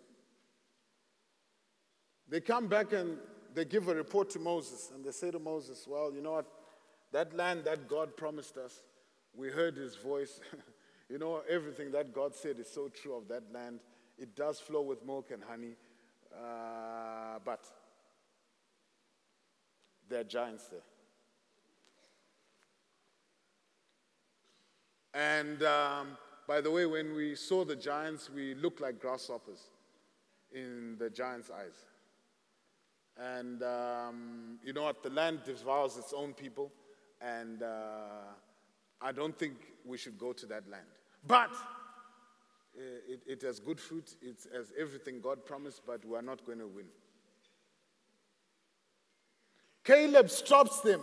They 2.29 2.41
come 2.41 2.67
back 2.67 2.93
and 2.93 3.19
they 3.57 3.65
give 3.65 3.89
a 3.89 3.95
report 3.95 4.29
to 4.29 4.39
Moses 4.39 4.93
and 4.95 5.03
they 5.03 5.11
say 5.11 5.31
to 5.31 5.39
Moses, 5.39 5.87
Well, 5.89 6.13
you 6.15 6.21
know 6.21 6.33
what? 6.33 6.47
That 7.13 7.35
land 7.35 7.65
that 7.65 7.89
God 7.89 8.15
promised 8.15 8.59
us, 8.59 8.83
we 9.35 9.49
heard 9.49 9.79
his 9.79 9.97
voice. 9.97 10.41
you 11.09 11.19
know, 11.19 11.41
everything 11.49 11.91
that 11.93 12.13
God 12.13 12.35
said 12.35 12.59
is 12.59 12.69
so 12.71 12.89
true 12.89 13.17
of 13.17 13.29
that 13.29 13.45
land. 13.53 13.81
It 14.19 14.37
does 14.37 14.61
flow 14.61 14.83
with 14.83 15.05
milk 15.07 15.31
and 15.33 15.43
honey. 15.43 15.75
Uh, 16.31 17.39
but 17.47 17.65
there 20.11 20.21
are 20.21 20.25
giants 20.25 20.67
there. 20.67 20.81
And 25.15 25.63
um, 25.63 26.19
by 26.47 26.61
the 26.61 26.71
way, 26.71 26.85
when 26.85 27.15
we 27.15 27.35
saw 27.35 27.65
the 27.65 27.77
giants, 27.77 28.29
we 28.29 28.55
looked 28.55 28.83
like 28.83 29.01
grasshoppers 29.01 29.71
in 30.53 30.97
the 30.99 31.09
giants' 31.09 31.51
eyes. 31.51 31.87
And 33.19 33.63
um, 33.63 34.59
you 34.65 34.73
know 34.73 34.85
what? 34.85 35.03
The 35.03 35.11
land 35.11 35.41
devours 35.45 35.97
its 35.97 36.13
own 36.13 36.35
people. 36.35 36.71
And 37.21 37.63
uh, 37.63 38.33
I 39.01 39.13
don't 39.13 39.37
think 39.39 39.55
we 39.85 39.97
should 39.97 40.19
go 40.19 40.33
to 40.33 40.47
that 40.47 40.69
land. 40.69 40.85
But 41.27 41.51
it, 43.09 43.23
it 43.27 43.43
has 43.43 43.59
good 43.59 43.81
fruit, 43.81 44.17
it 44.21 44.37
has 44.55 44.73
everything 44.79 45.21
God 45.21 45.45
promised, 45.45 45.83
but 45.87 46.05
we 46.05 46.17
are 46.17 46.23
not 46.23 46.45
going 46.45 46.59
to 46.59 46.67
win. 46.67 46.87
Caleb 49.85 50.31
stops 50.31 50.81
them 50.81 51.01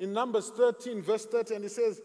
in 0.00 0.12
Numbers 0.12 0.50
13, 0.50 1.02
verse 1.02 1.26
30, 1.26 1.54
and 1.56 1.64
he 1.64 1.68
says, 1.68 2.00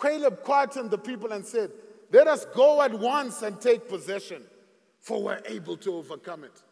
Caleb 0.00 0.42
quietened 0.42 0.90
the 0.90 0.98
people 0.98 1.32
and 1.32 1.44
said, 1.44 1.70
Let 2.10 2.26
us 2.26 2.46
go 2.54 2.82
at 2.82 2.92
once 2.92 3.42
and 3.42 3.60
take 3.60 3.88
possession, 3.88 4.42
for 4.98 5.22
we're 5.22 5.42
able 5.46 5.76
to 5.78 5.94
overcome 5.94 6.44
it. 6.44 6.62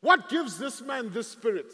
What 0.00 0.28
gives 0.28 0.58
this 0.58 0.80
man 0.80 1.10
this 1.12 1.28
spirit? 1.28 1.72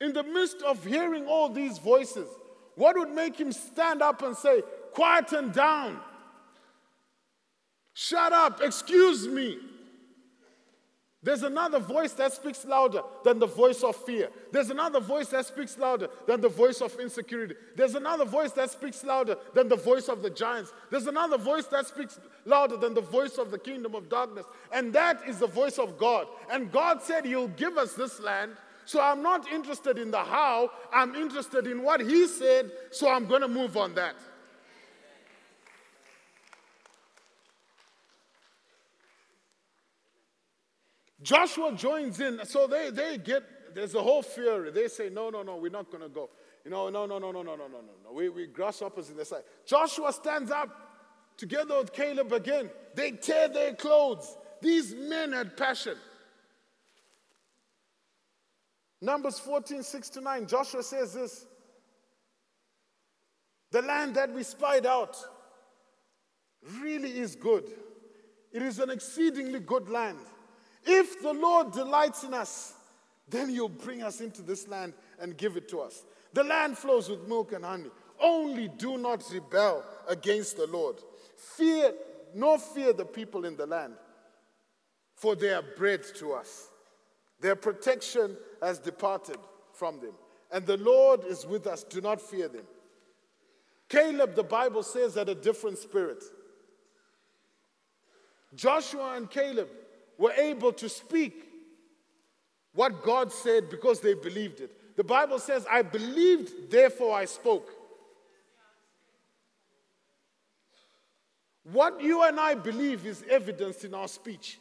In 0.00 0.12
the 0.12 0.22
midst 0.22 0.62
of 0.62 0.84
hearing 0.84 1.26
all 1.26 1.48
these 1.48 1.78
voices, 1.78 2.28
what 2.74 2.96
would 2.96 3.10
make 3.10 3.38
him 3.38 3.52
stand 3.52 4.02
up 4.02 4.22
and 4.22 4.36
say, 4.36 4.62
Quieten 4.94 5.52
down? 5.52 6.00
Shut 7.92 8.32
up, 8.32 8.60
excuse 8.62 9.28
me. 9.28 9.58
There's 11.22 11.42
another 11.42 11.80
voice 11.80 12.12
that 12.14 12.32
speaks 12.32 12.64
louder 12.64 13.02
than 13.24 13.38
the 13.38 13.46
voice 13.46 13.82
of 13.82 13.94
fear. 13.94 14.30
There's 14.52 14.70
another 14.70 15.00
voice 15.00 15.28
that 15.28 15.44
speaks 15.44 15.76
louder 15.76 16.08
than 16.26 16.40
the 16.40 16.48
voice 16.48 16.80
of 16.80 16.98
insecurity. 16.98 17.56
There's 17.76 17.94
another 17.94 18.24
voice 18.24 18.52
that 18.52 18.70
speaks 18.70 19.04
louder 19.04 19.36
than 19.52 19.68
the 19.68 19.76
voice 19.76 20.08
of 20.08 20.22
the 20.22 20.30
giants. 20.30 20.72
There's 20.90 21.08
another 21.08 21.36
voice 21.36 21.66
that 21.66 21.86
speaks 21.86 22.18
louder 22.46 22.78
than 22.78 22.94
the 22.94 23.02
voice 23.02 23.36
of 23.36 23.50
the 23.50 23.58
kingdom 23.58 23.94
of 23.94 24.08
darkness. 24.08 24.46
And 24.72 24.94
that 24.94 25.20
is 25.28 25.38
the 25.38 25.46
voice 25.46 25.78
of 25.78 25.98
God. 25.98 26.26
And 26.50 26.72
God 26.72 27.02
said, 27.02 27.26
He'll 27.26 27.48
give 27.48 27.76
us 27.76 27.92
this 27.92 28.18
land. 28.18 28.52
So 28.86 29.02
I'm 29.02 29.22
not 29.22 29.46
interested 29.52 29.98
in 29.98 30.10
the 30.10 30.24
how, 30.24 30.70
I'm 30.90 31.14
interested 31.14 31.66
in 31.66 31.82
what 31.82 32.00
He 32.00 32.26
said. 32.28 32.72
So 32.90 33.10
I'm 33.10 33.26
going 33.26 33.42
to 33.42 33.48
move 33.48 33.76
on 33.76 33.94
that. 33.94 34.14
Joshua 41.22 41.72
joins 41.72 42.20
in. 42.20 42.40
So 42.44 42.66
they, 42.66 42.90
they 42.90 43.18
get, 43.18 43.74
there's 43.74 43.94
a 43.94 44.02
whole 44.02 44.22
fury. 44.22 44.70
They 44.70 44.88
say, 44.88 45.10
no, 45.10 45.30
no, 45.30 45.42
no, 45.42 45.56
we're 45.56 45.70
not 45.70 45.90
going 45.90 46.02
to 46.02 46.08
go. 46.08 46.30
You 46.64 46.70
know, 46.70 46.88
no, 46.88 47.06
no, 47.06 47.18
no, 47.18 47.32
no, 47.32 47.42
no, 47.42 47.56
no, 47.56 47.66
no, 47.68 47.80
no. 48.04 48.12
We, 48.12 48.28
we 48.28 48.46
grasshoppers 48.46 49.10
in 49.10 49.16
the 49.16 49.24
side. 49.24 49.42
Joshua 49.66 50.12
stands 50.12 50.50
up 50.50 50.68
together 51.36 51.78
with 51.78 51.92
Caleb 51.92 52.32
again. 52.32 52.70
They 52.94 53.12
tear 53.12 53.48
their 53.48 53.74
clothes. 53.74 54.36
These 54.60 54.94
men 54.94 55.32
had 55.32 55.56
passion. 55.56 55.96
Numbers 59.00 59.38
14, 59.38 59.82
6 59.82 60.08
to 60.10 60.20
9. 60.20 60.46
Joshua 60.46 60.82
says 60.82 61.14
this 61.14 61.46
The 63.70 63.82
land 63.82 64.14
that 64.16 64.32
we 64.32 64.42
spied 64.42 64.84
out 64.84 65.16
really 66.80 67.18
is 67.18 67.34
good. 67.36 67.64
It 68.52 68.62
is 68.62 68.78
an 68.78 68.90
exceedingly 68.90 69.60
good 69.60 69.88
land. 69.88 70.18
If 70.84 71.22
the 71.22 71.32
Lord 71.32 71.72
delights 71.72 72.24
in 72.24 72.34
us, 72.34 72.74
then 73.28 73.50
you'll 73.50 73.68
bring 73.68 74.02
us 74.02 74.20
into 74.20 74.42
this 74.42 74.66
land 74.66 74.92
and 75.20 75.36
give 75.36 75.56
it 75.56 75.68
to 75.68 75.80
us. 75.80 76.04
The 76.32 76.44
land 76.44 76.78
flows 76.78 77.08
with 77.08 77.26
milk 77.28 77.52
and 77.52 77.64
honey. 77.64 77.90
Only 78.20 78.68
do 78.68 78.98
not 78.98 79.24
rebel 79.32 79.84
against 80.08 80.56
the 80.56 80.66
Lord. 80.66 80.96
Fear, 81.36 81.94
nor 82.34 82.58
fear 82.58 82.92
the 82.92 83.04
people 83.04 83.44
in 83.44 83.56
the 83.56 83.66
land, 83.66 83.94
for 85.14 85.34
they 85.34 85.52
are 85.52 85.64
bread 85.76 86.02
to 86.16 86.32
us. 86.32 86.68
Their 87.40 87.56
protection 87.56 88.36
has 88.62 88.78
departed 88.78 89.38
from 89.72 90.00
them. 90.00 90.12
And 90.52 90.66
the 90.66 90.76
Lord 90.76 91.24
is 91.24 91.46
with 91.46 91.66
us. 91.66 91.84
Do 91.84 92.00
not 92.00 92.20
fear 92.20 92.48
them. 92.48 92.66
Caleb, 93.88 94.34
the 94.34 94.42
Bible 94.42 94.82
says, 94.82 95.14
had 95.14 95.28
a 95.28 95.34
different 95.34 95.78
spirit. 95.78 96.22
Joshua 98.54 99.16
and 99.16 99.30
Caleb 99.30 99.68
were 100.20 100.32
able 100.32 100.70
to 100.74 100.88
speak 100.88 101.48
what 102.74 103.02
God 103.02 103.32
said 103.32 103.70
because 103.70 104.00
they 104.00 104.12
believed 104.12 104.60
it. 104.60 104.96
The 104.96 105.02
Bible 105.02 105.38
says, 105.38 105.66
I 105.68 105.80
believed, 105.80 106.70
therefore 106.70 107.16
I 107.16 107.24
spoke. 107.24 107.70
What 111.72 112.02
you 112.02 112.22
and 112.22 112.38
I 112.38 112.54
believe 112.54 113.06
is 113.06 113.24
evidenced 113.30 113.84
in 113.84 113.94
our 113.94 114.08
speech. 114.08 114.58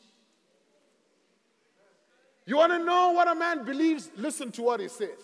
You 2.46 2.56
want 2.56 2.72
to 2.72 2.80
know 2.80 3.12
what 3.12 3.28
a 3.28 3.36
man 3.36 3.66
believes? 3.66 4.10
Listen 4.16 4.54
to 4.54 4.62
what 4.62 4.80
he 4.80 4.88
says. 4.88 5.20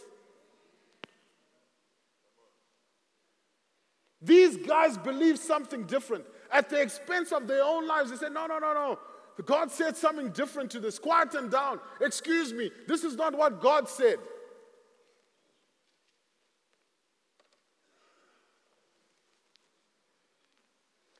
These 4.21 4.57
guys 4.57 4.97
believe 4.97 5.39
something 5.39 5.85
different. 5.85 6.25
At 6.51 6.69
the 6.69 6.81
expense 6.81 7.31
of 7.31 7.47
their 7.47 7.63
own 7.63 7.87
lives, 7.87 8.11
they 8.11 8.17
say, 8.17 8.29
No, 8.29 8.47
no, 8.47 8.59
no, 8.59 8.73
no. 8.73 8.99
God 9.43 9.69
said 9.71 9.97
something 9.97 10.29
different 10.29 10.71
to 10.71 10.79
this. 10.79 10.97
Quieten 10.97 11.49
down. 11.49 11.79
Excuse 11.99 12.53
me. 12.53 12.71
This 12.87 13.03
is 13.03 13.15
not 13.15 13.37
what 13.37 13.59
God 13.59 13.89
said. 13.89 14.17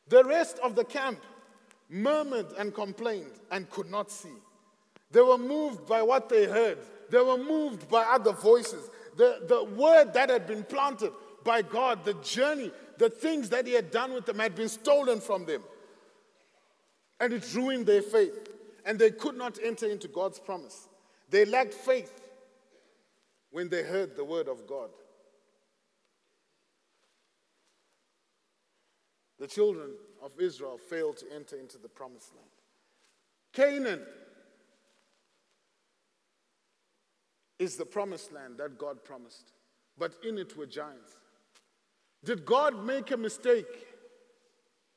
The 0.07 0.23
rest 0.23 0.59
of 0.59 0.75
the 0.75 0.85
camp 0.85 1.19
murmured 1.89 2.47
and 2.57 2.73
complained 2.73 3.31
and 3.51 3.69
could 3.69 3.89
not 3.89 4.11
see. 4.11 4.29
They 5.11 5.21
were 5.21 5.37
moved 5.37 5.87
by 5.87 6.01
what 6.01 6.29
they 6.29 6.45
heard, 6.45 6.77
they 7.09 7.19
were 7.21 7.37
moved 7.37 7.89
by 7.89 8.03
other 8.03 8.31
voices. 8.31 8.89
The, 9.17 9.45
the 9.47 9.63
word 9.63 10.13
that 10.13 10.29
had 10.29 10.45
been 10.45 10.63
planted 10.63 11.11
by 11.45 11.61
God, 11.61 12.03
the 12.03 12.15
journey, 12.15 12.71
the 12.97 13.09
things 13.09 13.49
that 13.49 13.65
He 13.65 13.73
had 13.73 13.91
done 13.91 14.13
with 14.13 14.25
them 14.25 14.39
had 14.39 14.55
been 14.55 14.67
stolen 14.67 15.21
from 15.21 15.45
them. 15.45 15.63
And 17.19 17.33
it 17.33 17.53
ruined 17.53 17.85
their 17.85 18.01
faith. 18.01 18.49
And 18.85 18.99
they 18.99 19.11
could 19.11 19.37
not 19.37 19.57
enter 19.63 19.87
into 19.87 20.07
God's 20.07 20.39
promise. 20.39 20.87
They 21.29 21.45
lacked 21.45 21.73
faith 21.73 22.21
when 23.51 23.69
they 23.69 23.83
heard 23.83 24.15
the 24.15 24.23
word 24.23 24.47
of 24.47 24.67
God. 24.67 24.89
The 29.39 29.47
children 29.47 29.91
of 30.23 30.31
Israel 30.39 30.77
failed 30.77 31.17
to 31.17 31.25
enter 31.33 31.57
into 31.57 31.77
the 31.77 31.89
promised 31.89 32.33
land. 32.35 32.49
Canaan 33.53 34.01
is 37.59 37.77
the 37.77 37.85
promised 37.85 38.33
land 38.33 38.57
that 38.57 38.77
God 38.77 39.03
promised, 39.03 39.53
but 39.97 40.13
in 40.27 40.37
it 40.37 40.57
were 40.57 40.65
giants. 40.65 41.17
Did 42.23 42.45
God 42.45 42.83
make 42.83 43.11
a 43.11 43.17
mistake 43.17 43.87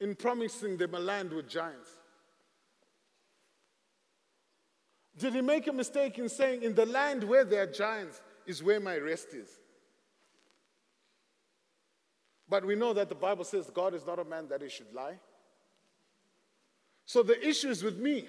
in 0.01 0.15
promising 0.15 0.77
them 0.77 0.95
a 0.95 0.99
land 0.99 1.33
with 1.33 1.49
giants? 1.49 1.98
Did 5.19 5.35
he 5.35 5.41
make 5.41 5.67
a 5.67 5.73
mistake 5.73 6.19
in 6.19 6.29
saying, 6.29 6.63
In 6.63 6.75
the 6.75 6.87
land 6.87 7.25
where 7.25 7.45
there 7.45 7.65
are 7.65 7.67
giants 7.67 8.21
is 8.47 8.63
where 8.63 8.81
my 8.81 8.97
rest 8.97 9.35
is? 9.35 9.49
But 12.49 12.65
we 12.65 12.77
know 12.77 12.93
that 12.95 13.09
the 13.09 13.15
Bible 13.15 13.45
says 13.45 13.71
God 13.75 13.95
is 13.95 14.07
not 14.07 14.19
a 14.19 14.25
man 14.25 14.49
that 14.49 14.63
he 14.63 14.69
should 14.69 14.93
lie. 14.95 15.19
So 17.05 17.23
the 17.23 17.47
issue 17.47 17.69
is 17.69 17.83
with 17.83 17.99
me. 17.99 18.27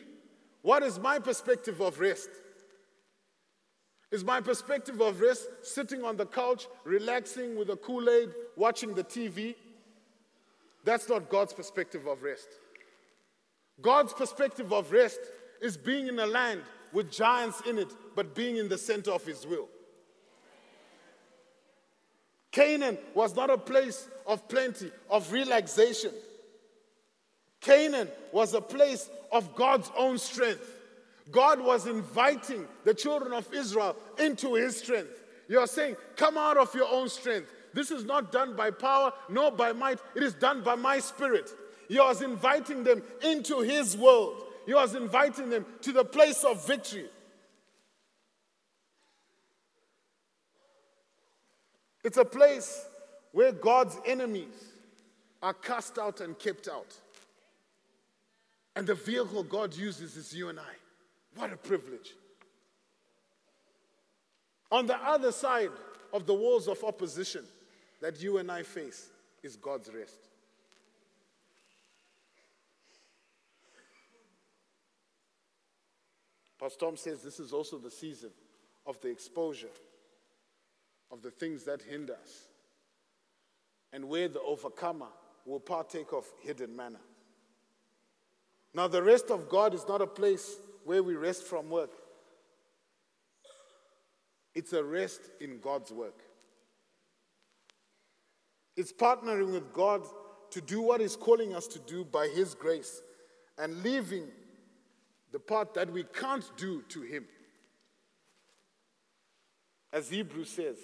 What 0.62 0.84
is 0.84 1.00
my 1.00 1.20
perspective 1.20 1.80
of 1.80 2.00
rest? 2.00 2.30
Is 4.12 4.24
my 4.24 4.42
perspective 4.42 5.00
of 5.02 5.22
rest 5.22 5.48
sitting 5.62 6.04
on 6.04 6.18
the 6.18 6.26
couch, 6.26 6.68
relaxing 6.84 7.58
with 7.58 7.70
a 7.70 7.76
Kool 7.76 8.10
Aid, 8.10 8.30
watching 8.56 8.96
the 8.96 9.04
TV? 9.04 9.56
That's 10.84 11.08
not 11.08 11.30
God's 11.30 11.54
perspective 11.54 12.08
of 12.08 12.24
rest. 12.24 12.48
God's 13.82 14.12
perspective 14.12 14.74
of 14.74 14.92
rest 14.92 15.20
is 15.62 15.78
being 15.78 16.08
in 16.08 16.20
a 16.20 16.26
land 16.26 16.62
with 16.94 17.12
giants 17.12 17.62
in 17.68 17.78
it, 17.78 17.92
but 18.16 18.36
being 18.36 18.58
in 18.58 18.70
the 18.70 18.78
center 18.78 19.12
of 19.12 19.26
his 19.26 19.46
will. 19.46 19.68
Canaan 22.52 22.98
was 23.14 23.36
not 23.36 23.50
a 23.50 23.58
place 23.58 24.08
of 24.26 24.48
plenty, 24.48 24.92
of 25.10 25.32
relaxation. 25.32 26.12
Canaan 27.62 28.08
was 28.32 28.54
a 28.54 28.62
place 28.62 29.10
of 29.32 29.56
God's 29.56 29.92
own 29.98 30.18
strength. 30.18 30.76
God 31.32 31.62
was 31.62 31.86
inviting 31.86 32.66
the 32.86 32.94
children 32.94 33.34
of 33.34 33.48
Israel 33.54 33.96
into 34.18 34.56
his 34.56 34.78
strength. 34.78 35.24
You're 35.48 35.68
saying, 35.68 35.96
Come 36.16 36.38
out 36.38 36.58
of 36.58 36.74
your 36.74 36.90
own 36.90 37.10
strength. 37.10 37.52
This 37.74 37.92
is 37.92 38.04
not 38.04 38.32
done 38.32 38.56
by 38.56 38.72
power 38.72 39.14
nor 39.30 39.52
by 39.52 39.74
might, 39.74 40.00
it 40.16 40.24
is 40.24 40.34
done 40.34 40.62
by 40.62 40.76
my 40.76 41.00
spirit. 41.00 41.52
He 41.88 42.00
was 42.00 42.22
inviting 42.22 42.84
them 42.84 43.04
into 43.24 43.62
his 43.62 43.98
world. 43.98 44.44
He 44.70 44.76
was 44.76 44.94
inviting 44.94 45.50
them 45.50 45.66
to 45.82 45.92
the 45.92 46.06
place 46.06 46.44
of 46.44 46.64
victory. 46.68 47.10
It's 52.04 52.18
a 52.18 52.24
place 52.24 52.86
where 53.32 53.52
God's 53.52 53.98
enemies 54.06 54.54
are 55.42 55.56
cast 55.56 55.98
out 55.98 56.22
and 56.22 56.38
kept 56.38 56.68
out. 56.68 56.96
And 58.76 58.86
the 58.86 58.94
vehicle 58.94 59.42
God 59.42 59.76
uses 59.76 60.16
is 60.16 60.36
you 60.36 60.50
and 60.50 60.60
I. 60.60 60.74
What 61.34 61.52
a 61.52 61.58
privilege. 61.58 62.14
On 64.72 64.86
the 64.86 64.98
other 64.98 65.32
side 65.32 65.72
of 66.14 66.28
the 66.28 66.36
walls 66.36 66.68
of 66.68 66.84
opposition 66.84 67.44
that 68.02 68.22
you 68.22 68.38
and 68.38 68.52
I 68.52 68.62
face 68.62 69.10
is 69.42 69.56
God's 69.56 69.90
rest. 69.92 70.29
Pastor 76.70 76.86
Tom 76.86 76.98
says 76.98 77.24
this 77.24 77.40
is 77.40 77.52
also 77.52 77.80
the 77.80 77.90
season 77.90 78.30
of 78.86 79.02
the 79.02 79.10
exposure 79.10 79.72
of 81.12 81.24
the 81.24 81.32
things 81.32 81.64
that 81.64 81.82
hinder 81.82 82.14
us 82.14 82.44
and 83.92 84.08
where 84.08 84.28
the 84.28 84.40
overcomer 84.42 85.08
will 85.48 85.60
partake 85.60 86.14
of 86.14 86.26
hidden 86.44 86.76
manna. 86.76 87.00
Now, 88.76 88.88
the 88.88 89.02
rest 89.02 89.32
of 89.32 89.50
God 89.50 89.74
is 89.74 89.88
not 89.88 90.00
a 90.04 90.06
place 90.06 90.58
where 90.86 91.02
we 91.02 91.16
rest 91.16 91.42
from 91.42 91.72
work, 91.72 91.90
it's 94.54 94.74
a 94.74 94.84
rest 94.84 95.22
in 95.42 95.60
God's 95.60 95.92
work. 95.92 96.22
It's 98.78 98.94
partnering 98.94 99.54
with 99.54 99.74
God 99.74 100.06
to 100.52 100.62
do 100.62 100.82
what 100.82 101.02
He's 101.02 101.16
calling 101.16 101.56
us 101.56 101.66
to 101.66 101.80
do 101.80 102.06
by 102.06 102.28
His 102.28 102.54
grace 102.54 103.02
and 103.58 103.82
leaving 103.82 104.28
the 105.32 105.40
part 105.40 105.74
that 105.76 105.92
we 105.92 106.04
can't 106.04 106.50
do 106.58 106.82
to 106.90 107.02
Him. 107.02 107.26
As 109.92 110.10
Hebrews 110.10 110.50
says, 110.50 110.78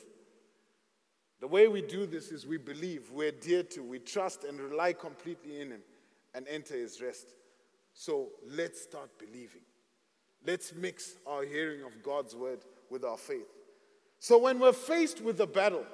the 1.39 1.47
way 1.47 1.67
we 1.67 1.81
do 1.81 2.05
this 2.05 2.31
is 2.31 2.47
we 2.47 2.57
believe, 2.57 3.11
we 3.11 3.27
adhere 3.27 3.63
to, 3.63 3.83
we 3.83 3.99
trust 3.99 4.43
and 4.43 4.59
rely 4.59 4.93
completely 4.93 5.61
in 5.61 5.71
Him 5.71 5.81
and 6.33 6.47
enter 6.47 6.75
His 6.75 7.01
rest. 7.01 7.33
So 7.93 8.29
let's 8.47 8.81
start 8.81 9.09
believing. 9.19 9.61
Let's 10.45 10.73
mix 10.75 11.15
our 11.25 11.43
hearing 11.43 11.83
of 11.83 12.03
God's 12.03 12.35
word 12.35 12.59
with 12.89 13.03
our 13.03 13.17
faith. 13.17 13.47
So 14.19 14.37
when 14.37 14.59
we're 14.59 14.73
faced 14.73 15.21
with 15.21 15.39
a 15.41 15.47
battle, 15.47 15.85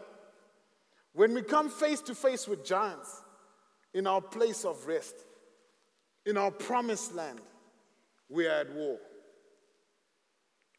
when 1.14 1.34
we 1.34 1.42
come 1.42 1.70
face 1.70 2.02
to 2.02 2.16
face 2.16 2.48
with 2.48 2.66
giants 2.66 3.22
in 3.94 4.08
our 4.08 4.22
place 4.22 4.64
of 4.64 4.88
rest, 4.88 5.16
in 6.26 6.38
our 6.38 6.52
promised 6.52 7.14
land, 7.14 7.42
we 8.32 8.48
are 8.48 8.62
at 8.62 8.74
war. 8.74 8.98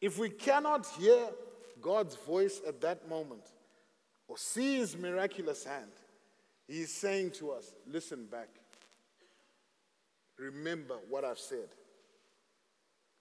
If 0.01 0.17
we 0.17 0.29
cannot 0.29 0.85
hear 0.99 1.29
God's 1.81 2.15
voice 2.15 2.59
at 2.67 2.81
that 2.81 3.07
moment 3.07 3.43
or 4.27 4.37
see 4.37 4.77
his 4.77 4.97
miraculous 4.97 5.63
hand, 5.63 5.91
he 6.67 6.81
is 6.81 6.93
saying 6.93 7.31
to 7.31 7.51
us, 7.51 7.73
Listen 7.87 8.25
back. 8.25 8.49
Remember 10.37 10.95
what 11.09 11.23
I've 11.23 11.39
said. 11.39 11.69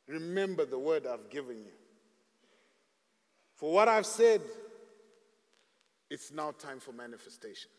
Remember 0.09 0.64
the 0.64 0.79
word 0.79 1.07
I've 1.07 1.29
given 1.31 1.59
you. 1.59 1.73
For 3.55 3.73
what 3.73 3.87
I've 3.87 4.07
said, 4.07 4.40
it's 6.11 6.33
now 6.33 6.53
time 6.53 6.81
for 6.81 6.92
manifestation. 6.92 7.71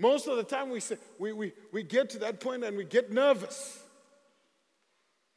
Most 0.00 0.26
of 0.28 0.36
the 0.38 0.42
time, 0.42 0.70
we, 0.70 0.80
say, 0.80 0.96
we, 1.18 1.32
we, 1.34 1.52
we 1.72 1.82
get 1.82 2.08
to 2.10 2.18
that 2.20 2.40
point 2.40 2.64
and 2.64 2.74
we 2.74 2.84
get 2.84 3.12
nervous. 3.12 3.82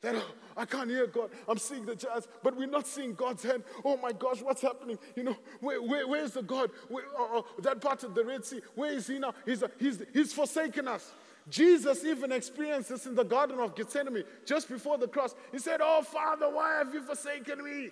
That, 0.02 0.16
oh, 0.16 0.32
I 0.56 0.64
can't 0.64 0.90
hear 0.90 1.06
God. 1.06 1.32
I'm 1.50 1.58
seeing 1.58 1.86
the 1.86 1.96
giants, 1.96 2.30
but 2.42 2.56
we're 2.56 2.68
not 2.68 2.88
seeing 2.88 3.14
God's 3.14 3.44
hand. 3.44 3.64
Oh 3.84 3.98
my 3.98 4.14
gosh, 4.14 4.42
what's 4.42 4.62
happening? 4.62 4.98
You 5.18 5.24
know, 5.24 5.38
where, 5.60 5.82
where, 5.82 6.08
where's 6.08 6.32
the 6.32 6.44
God? 6.44 6.72
Where, 6.88 7.04
oh, 7.18 7.46
oh, 7.58 7.62
that 7.62 7.82
part 7.82 8.04
of 8.04 8.16
the 8.16 8.24
Red 8.24 8.46
Sea, 8.46 8.62
where 8.76 8.94
is 8.94 9.06
He 9.08 9.20
now? 9.20 9.34
He's, 9.46 9.64
he's, 9.78 10.02
he's 10.14 10.32
forsaken 10.32 10.88
us. 10.88 11.12
Jesus 11.50 12.06
even 12.06 12.32
experienced 12.32 12.88
this 12.88 13.06
in 13.06 13.16
the 13.16 13.26
Garden 13.26 13.60
of 13.60 13.76
Gethsemane 13.76 14.24
just 14.46 14.70
before 14.70 14.98
the 14.98 15.10
cross. 15.10 15.36
He 15.52 15.60
said, 15.60 15.82
Oh, 15.84 16.02
Father, 16.04 16.50
why 16.50 16.78
have 16.78 16.94
you 16.94 17.02
forsaken 17.02 17.62
me? 17.64 17.90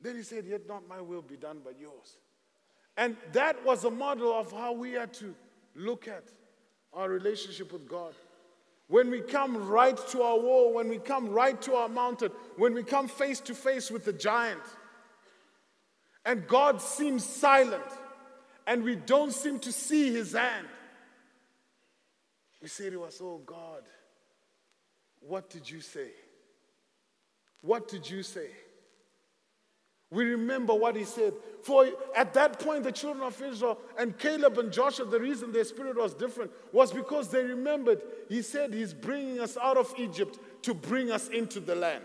Then 0.00 0.16
he 0.16 0.22
said, 0.22 0.46
Yet 0.46 0.66
not 0.66 0.88
my 0.88 1.02
will 1.02 1.20
be 1.20 1.36
done, 1.36 1.58
but 1.62 1.78
yours. 1.78 2.16
And 2.98 3.16
that 3.32 3.64
was 3.64 3.84
a 3.84 3.90
model 3.90 4.32
of 4.34 4.50
how 4.50 4.72
we 4.72 4.96
are 4.96 5.06
to 5.06 5.32
look 5.76 6.08
at 6.08 6.24
our 6.92 7.08
relationship 7.08 7.72
with 7.72 7.88
God. 7.88 8.12
When 8.88 9.08
we 9.08 9.20
come 9.20 9.68
right 9.68 9.96
to 10.08 10.22
our 10.22 10.38
wall, 10.38 10.74
when 10.74 10.88
we 10.88 10.98
come 10.98 11.28
right 11.28 11.60
to 11.62 11.74
our 11.74 11.88
mountain, 11.88 12.32
when 12.56 12.74
we 12.74 12.82
come 12.82 13.06
face 13.06 13.38
to 13.40 13.54
face 13.54 13.88
with 13.88 14.04
the 14.04 14.12
giant, 14.12 14.62
and 16.24 16.44
God 16.48 16.82
seems 16.82 17.24
silent, 17.24 17.84
and 18.66 18.82
we 18.82 18.96
don't 18.96 19.32
seem 19.32 19.60
to 19.60 19.70
see 19.70 20.12
his 20.12 20.32
hand, 20.32 20.66
we 22.60 22.66
say 22.66 22.90
to 22.90 23.04
us, 23.04 23.20
Oh 23.22 23.40
God, 23.46 23.82
what 25.20 25.50
did 25.50 25.70
you 25.70 25.80
say? 25.80 26.10
What 27.60 27.86
did 27.86 28.10
you 28.10 28.24
say? 28.24 28.48
We 30.10 30.24
remember 30.24 30.74
what 30.74 30.96
he 30.96 31.04
said. 31.04 31.34
For 31.62 31.86
at 32.16 32.32
that 32.34 32.60
point, 32.60 32.84
the 32.84 32.92
children 32.92 33.22
of 33.26 33.40
Israel 33.42 33.78
and 33.98 34.18
Caleb 34.18 34.58
and 34.58 34.72
Joshua, 34.72 35.04
the 35.04 35.20
reason 35.20 35.52
their 35.52 35.64
spirit 35.64 35.96
was 35.96 36.14
different 36.14 36.50
was 36.72 36.92
because 36.92 37.28
they 37.28 37.42
remembered 37.42 38.00
he 38.28 38.40
said 38.40 38.72
he's 38.72 38.94
bringing 38.94 39.38
us 39.38 39.58
out 39.58 39.76
of 39.76 39.92
Egypt 39.98 40.38
to 40.62 40.72
bring 40.72 41.10
us 41.10 41.28
into 41.28 41.60
the 41.60 41.74
land. 41.74 42.04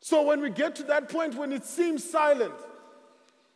So 0.00 0.22
when 0.22 0.40
we 0.40 0.50
get 0.50 0.74
to 0.76 0.82
that 0.84 1.08
point 1.08 1.34
when 1.34 1.52
it 1.52 1.64
seems 1.64 2.02
silent, 2.02 2.54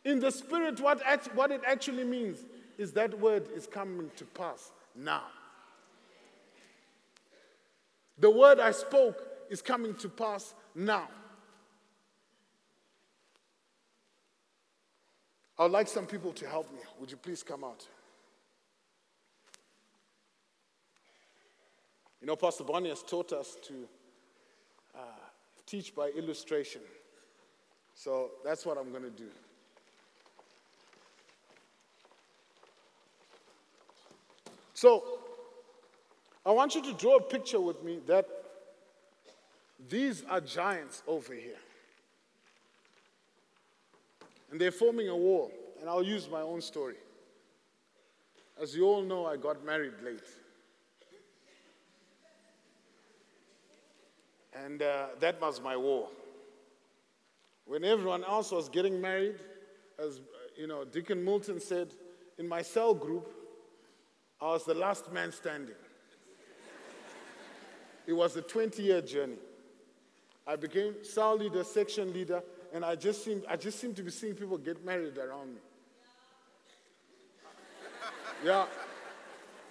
in 0.05 0.19
the 0.19 0.31
spirit, 0.31 0.79
what, 0.79 1.01
what 1.35 1.51
it 1.51 1.61
actually 1.67 2.05
means 2.05 2.39
is 2.77 2.93
that 2.93 3.19
word 3.19 3.47
is 3.53 3.67
coming 3.67 4.09
to 4.15 4.25
pass 4.25 4.71
now. 4.95 5.23
The 8.17 8.29
word 8.29 8.59
I 8.59 8.71
spoke 8.71 9.21
is 9.49 9.61
coming 9.61 9.93
to 9.95 10.09
pass 10.09 10.53
now. 10.73 11.09
I 15.59 15.63
would 15.63 15.73
like 15.73 15.89
some 15.89 16.05
people 16.05 16.31
to 16.31 16.47
help 16.47 16.71
me. 16.71 16.79
Would 17.01 17.11
you 17.11 17.17
please 17.17 17.43
come 17.43 17.65
out? 17.65 17.85
You 22.21 22.27
know, 22.27 22.37
Pastor 22.37 22.63
Bonnie 22.63 22.87
has 22.87 23.03
taught 23.03 23.33
us 23.33 23.57
to 23.63 23.73
uh, 24.95 25.01
teach 25.65 25.93
by 25.93 26.11
illustration. 26.17 26.81
So 27.93 28.31
that's 28.45 28.65
what 28.65 28.77
I'm 28.77 28.91
going 28.91 29.03
to 29.03 29.09
do. 29.09 29.27
So, 34.73 35.03
I 36.45 36.51
want 36.51 36.73
you 36.73 36.81
to 36.83 36.93
draw 36.93 37.17
a 37.17 37.21
picture 37.21 37.59
with 37.59 37.83
me 37.83 37.99
that 38.07 38.25
these 39.89 40.23
are 40.29 40.39
giants 40.39 41.03
over 41.05 41.33
here 41.33 41.57
and 44.51 44.59
they're 44.59 44.71
forming 44.71 45.09
a 45.09 45.15
wall. 45.15 45.51
And 45.79 45.89
I'll 45.89 46.03
use 46.03 46.29
my 46.29 46.41
own 46.41 46.61
story. 46.61 46.95
As 48.61 48.75
you 48.75 48.85
all 48.85 49.01
know, 49.01 49.25
I 49.25 49.37
got 49.37 49.65
married 49.65 49.93
late. 50.03 50.19
And 54.53 54.81
uh, 54.81 55.07
that 55.19 55.39
was 55.41 55.61
my 55.61 55.77
war. 55.77 56.09
When 57.65 57.85
everyone 57.85 58.23
else 58.23 58.51
was 58.51 58.67
getting 58.67 58.99
married, 58.99 59.35
as 59.97 60.19
you 60.57 60.67
know, 60.67 60.83
Deacon 60.83 61.23
Milton 61.23 61.61
said, 61.61 61.93
in 62.37 62.47
my 62.47 62.61
cell 62.61 62.93
group, 62.93 63.31
I 64.41 64.47
was 64.47 64.65
the 64.65 64.73
last 64.73 65.11
man 65.11 65.31
standing. 65.31 65.75
it 68.07 68.13
was 68.13 68.35
a 68.35 68.41
20 68.41 68.81
year 68.81 69.01
journey. 69.01 69.37
I 70.47 70.55
became 70.55 70.95
cell 71.03 71.37
leader, 71.37 71.63
section 71.63 72.11
leader, 72.11 72.41
and 72.73 72.85
I 72.85 72.95
just 72.95 73.23
seem 73.23 73.43
I 73.47 73.55
just 73.55 73.79
seem 73.79 73.93
to 73.95 74.03
be 74.03 74.11
seeing 74.11 74.35
people 74.35 74.57
get 74.57 74.83
married 74.85 75.17
around 75.17 75.53
me. 75.55 75.61
Yeah. 78.43 78.65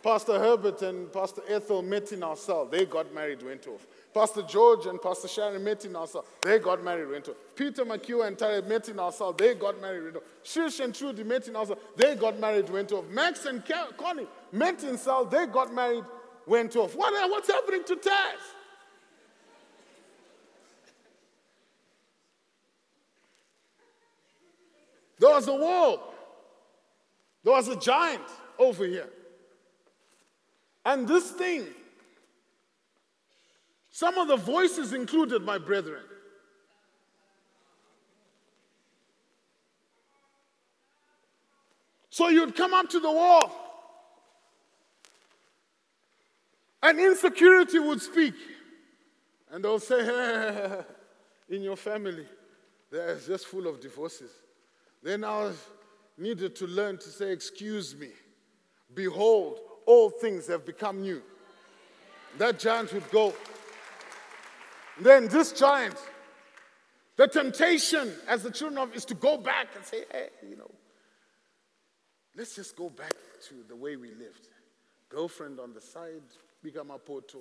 Pastor 0.02 0.38
Herbert 0.38 0.80
and 0.82 1.12
Pastor 1.12 1.42
Ethel 1.48 1.82
met 1.82 2.12
in 2.12 2.22
our 2.22 2.36
cell. 2.36 2.66
They 2.66 2.86
got 2.86 3.12
married, 3.12 3.42
went 3.42 3.66
off. 3.66 3.86
Pastor 4.14 4.42
George 4.42 4.86
and 4.86 5.00
Pastor 5.02 5.26
Sharon 5.26 5.62
met 5.62 5.84
in 5.84 5.96
our 5.96 6.06
cell. 6.06 6.24
They 6.40 6.58
got 6.58 6.84
married, 6.84 7.08
went 7.08 7.28
off. 7.28 7.36
Peter 7.56 7.84
McHugh 7.84 8.26
and 8.26 8.38
Tara 8.38 8.62
met 8.62 8.88
in 8.88 8.98
our 9.00 9.10
cell. 9.10 9.32
They 9.32 9.54
got 9.54 9.80
married, 9.80 10.04
went 10.04 10.16
off. 10.16 10.22
Shish 10.44 10.80
and 10.80 10.94
Trudy 10.94 11.24
met 11.24 11.48
in 11.48 11.56
our 11.56 11.66
cell. 11.66 11.78
They 11.96 12.14
got 12.14 12.38
married, 12.38 12.70
went 12.70 12.92
off. 12.92 13.06
Max 13.08 13.44
and 13.46 13.62
Connie 13.96 14.26
met 14.52 14.84
in 14.84 14.96
cell. 14.96 15.24
They 15.24 15.46
got 15.46 15.74
married, 15.74 16.04
went 16.46 16.76
off. 16.76 16.94
What, 16.94 17.12
what's 17.30 17.48
happening 17.48 17.82
to 17.84 17.96
Taz? 17.96 18.57
There 25.18 25.30
was 25.30 25.48
a 25.48 25.54
wall. 25.54 26.14
There 27.44 27.52
was 27.52 27.68
a 27.68 27.76
giant 27.76 28.22
over 28.58 28.84
here. 28.86 29.08
And 30.84 31.06
this 31.06 31.30
thing, 31.30 31.66
some 33.90 34.16
of 34.16 34.28
the 34.28 34.36
voices 34.36 34.92
included, 34.92 35.42
my 35.42 35.58
brethren. 35.58 36.02
So 42.10 42.28
you'd 42.28 42.56
come 42.56 42.74
up 42.74 42.88
to 42.90 43.00
the 43.00 43.10
wall, 43.10 43.52
and 46.82 46.98
insecurity 46.98 47.78
would 47.78 48.02
speak. 48.02 48.34
And 49.50 49.64
they'll 49.64 49.78
say, 49.78 50.04
hey, 50.04 50.80
in 51.48 51.62
your 51.62 51.76
family, 51.76 52.26
they're 52.90 53.18
just 53.18 53.46
full 53.46 53.66
of 53.66 53.80
divorces. 53.80 54.30
Then 55.02 55.24
I 55.24 55.52
needed 56.16 56.56
to 56.56 56.66
learn 56.66 56.98
to 56.98 57.08
say, 57.08 57.32
Excuse 57.32 57.96
me. 57.96 58.10
Behold, 58.94 59.58
all 59.86 60.10
things 60.10 60.46
have 60.48 60.64
become 60.64 61.02
new. 61.02 61.22
That 62.38 62.58
giant 62.58 62.92
would 62.92 63.10
go. 63.10 63.34
Then 65.00 65.28
this 65.28 65.52
giant, 65.52 65.96
the 67.16 67.26
temptation 67.26 68.12
as 68.26 68.42
the 68.42 68.50
children 68.50 68.78
of 68.78 68.94
is 68.94 69.04
to 69.06 69.14
go 69.14 69.36
back 69.36 69.68
and 69.76 69.84
say, 69.84 70.04
hey, 70.10 70.28
you 70.48 70.56
know, 70.56 70.70
let's 72.36 72.54
just 72.56 72.76
go 72.76 72.90
back 72.90 73.14
to 73.48 73.54
the 73.68 73.76
way 73.76 73.96
we 73.96 74.08
lived. 74.08 74.48
Girlfriend 75.08 75.58
on 75.60 75.72
the 75.72 75.80
side, 75.80 76.22
Bigamapoto, 76.64 77.40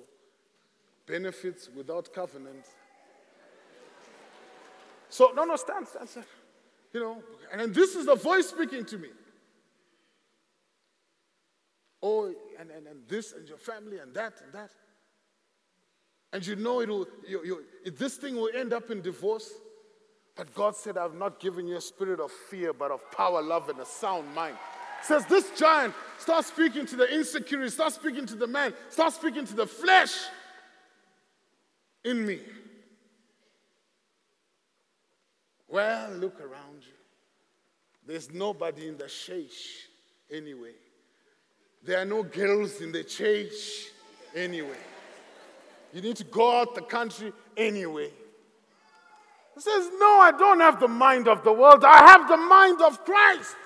benefits 1.06 1.68
without 1.76 2.12
covenant. 2.14 2.64
So, 5.10 5.32
no, 5.34 5.44
no, 5.44 5.56
stand, 5.56 5.88
stand, 5.88 6.08
stand. 6.08 6.26
You 6.92 7.00
know, 7.00 7.22
and 7.52 7.74
this 7.74 7.94
is 7.94 8.06
the 8.06 8.14
voice 8.14 8.48
speaking 8.48 8.84
to 8.86 8.98
me. 8.98 9.08
Oh, 12.02 12.32
and, 12.58 12.70
and, 12.70 12.86
and 12.86 13.08
this 13.08 13.32
and 13.32 13.48
your 13.48 13.58
family 13.58 13.98
and 13.98 14.14
that 14.14 14.34
and 14.44 14.52
that. 14.52 14.70
And 16.32 16.46
you 16.46 16.56
know 16.56 16.80
it'll, 16.80 17.06
you, 17.26 17.44
you, 17.44 17.90
this 17.92 18.16
thing 18.16 18.36
will 18.36 18.50
end 18.54 18.72
up 18.72 18.90
in 18.90 19.00
divorce. 19.00 19.50
But 20.36 20.54
God 20.54 20.76
said, 20.76 20.96
I've 20.96 21.14
not 21.14 21.40
given 21.40 21.66
you 21.66 21.76
a 21.76 21.80
spirit 21.80 22.20
of 22.20 22.30
fear, 22.30 22.72
but 22.72 22.92
of 22.92 23.10
power, 23.10 23.42
love, 23.42 23.68
and 23.68 23.80
a 23.80 23.86
sound 23.86 24.32
mind. 24.34 24.56
Says 25.02 25.24
this 25.26 25.50
giant, 25.58 25.94
start 26.18 26.44
speaking 26.44 26.86
to 26.86 26.96
the 26.96 27.12
insecurity, 27.12 27.70
start 27.70 27.92
speaking 27.92 28.26
to 28.26 28.34
the 28.36 28.46
man, 28.46 28.72
start 28.90 29.12
speaking 29.12 29.44
to 29.46 29.54
the 29.54 29.66
flesh 29.66 30.16
in 32.04 32.24
me. 32.26 32.40
Well, 35.68 36.10
look 36.12 36.40
around 36.40 36.82
you. 36.82 36.92
There's 38.06 38.32
nobody 38.32 38.88
in 38.88 38.96
the 38.96 39.06
church 39.06 39.88
anyway. 40.30 40.72
There 41.84 41.98
are 42.00 42.04
no 42.04 42.22
girls 42.22 42.80
in 42.80 42.90
the 42.90 43.04
church 43.04 43.52
anyway. 44.34 44.78
You 45.92 46.00
need 46.00 46.16
to 46.16 46.24
go 46.24 46.60
out 46.60 46.74
the 46.74 46.82
country 46.82 47.32
anyway. 47.56 48.10
He 49.54 49.60
says, 49.60 49.90
No, 49.98 50.20
I 50.20 50.32
don't 50.36 50.60
have 50.60 50.80
the 50.80 50.88
mind 50.88 51.28
of 51.28 51.44
the 51.44 51.52
world. 51.52 51.84
I 51.84 51.98
have 52.12 52.28
the 52.28 52.36
mind 52.36 52.80
of 52.80 53.04
Christ. 53.04 53.56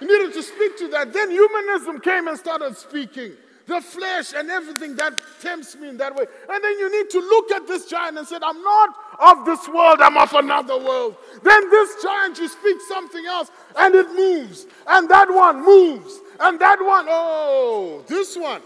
You 0.00 0.06
needed 0.06 0.34
to 0.34 0.42
speak 0.42 0.78
to 0.78 0.88
that. 0.88 1.12
Then 1.12 1.30
humanism 1.30 2.00
came 2.00 2.28
and 2.28 2.38
started 2.38 2.76
speaking. 2.76 3.32
The 3.68 3.82
flesh 3.82 4.32
and 4.34 4.50
everything 4.50 4.96
that 4.96 5.12
tempts 5.42 5.76
me 5.76 5.90
in 5.90 5.98
that 5.98 6.14
way. 6.16 6.24
And 6.48 6.64
then 6.64 6.78
you 6.78 6.90
need 6.90 7.10
to 7.10 7.18
look 7.18 7.50
at 7.52 7.66
this 7.66 7.84
giant 7.84 8.16
and 8.16 8.26
say, 8.26 8.36
I'm 8.42 8.62
not 8.62 8.94
of 9.20 9.44
this 9.44 9.68
world, 9.68 10.00
I'm 10.00 10.16
of 10.16 10.32
another 10.32 10.78
world. 10.78 11.16
Then 11.42 11.70
this 11.70 12.02
giant, 12.02 12.38
you 12.38 12.48
speak 12.48 12.78
something 12.88 13.26
else 13.26 13.50
and 13.76 13.94
it 13.94 14.08
moves. 14.14 14.66
And 14.86 15.06
that 15.10 15.30
one 15.30 15.62
moves. 15.62 16.18
And 16.40 16.58
that 16.60 16.78
one, 16.80 17.06
oh, 17.10 18.02
this 18.06 18.38
one 18.38 18.62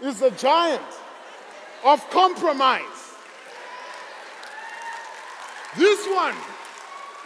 is 0.00 0.22
a 0.22 0.30
giant 0.30 0.82
of 1.84 2.08
compromise. 2.10 2.84
This 5.76 6.06
one 6.06 6.36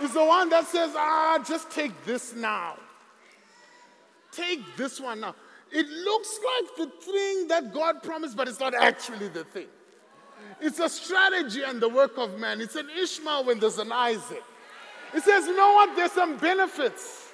is 0.02 0.14
the 0.14 0.24
one 0.24 0.48
that 0.48 0.66
says, 0.66 0.92
ah, 0.96 1.38
just 1.46 1.70
take 1.70 1.92
this 2.06 2.34
now. 2.34 2.76
Take 4.32 4.60
this 4.78 5.00
one 5.00 5.20
now. 5.20 5.34
It 5.74 5.88
looks 5.88 6.38
like 6.38 6.76
the 6.76 7.04
thing 7.04 7.48
that 7.48 7.74
God 7.74 8.00
promised, 8.00 8.36
but 8.36 8.46
it's 8.46 8.60
not 8.60 8.74
actually 8.74 9.26
the 9.26 9.42
thing. 9.42 9.66
It's 10.60 10.78
a 10.78 10.88
strategy 10.88 11.62
and 11.62 11.80
the 11.80 11.88
work 11.88 12.16
of 12.16 12.38
man. 12.38 12.60
It's 12.60 12.76
an 12.76 12.88
Ishmael 12.96 13.44
when 13.44 13.58
there's 13.58 13.78
an 13.78 13.90
Isaac. 13.90 14.44
It 15.12 15.24
says, 15.24 15.46
you 15.46 15.56
know 15.56 15.72
what? 15.72 15.96
There's 15.96 16.12
some 16.12 16.36
benefits. 16.36 17.28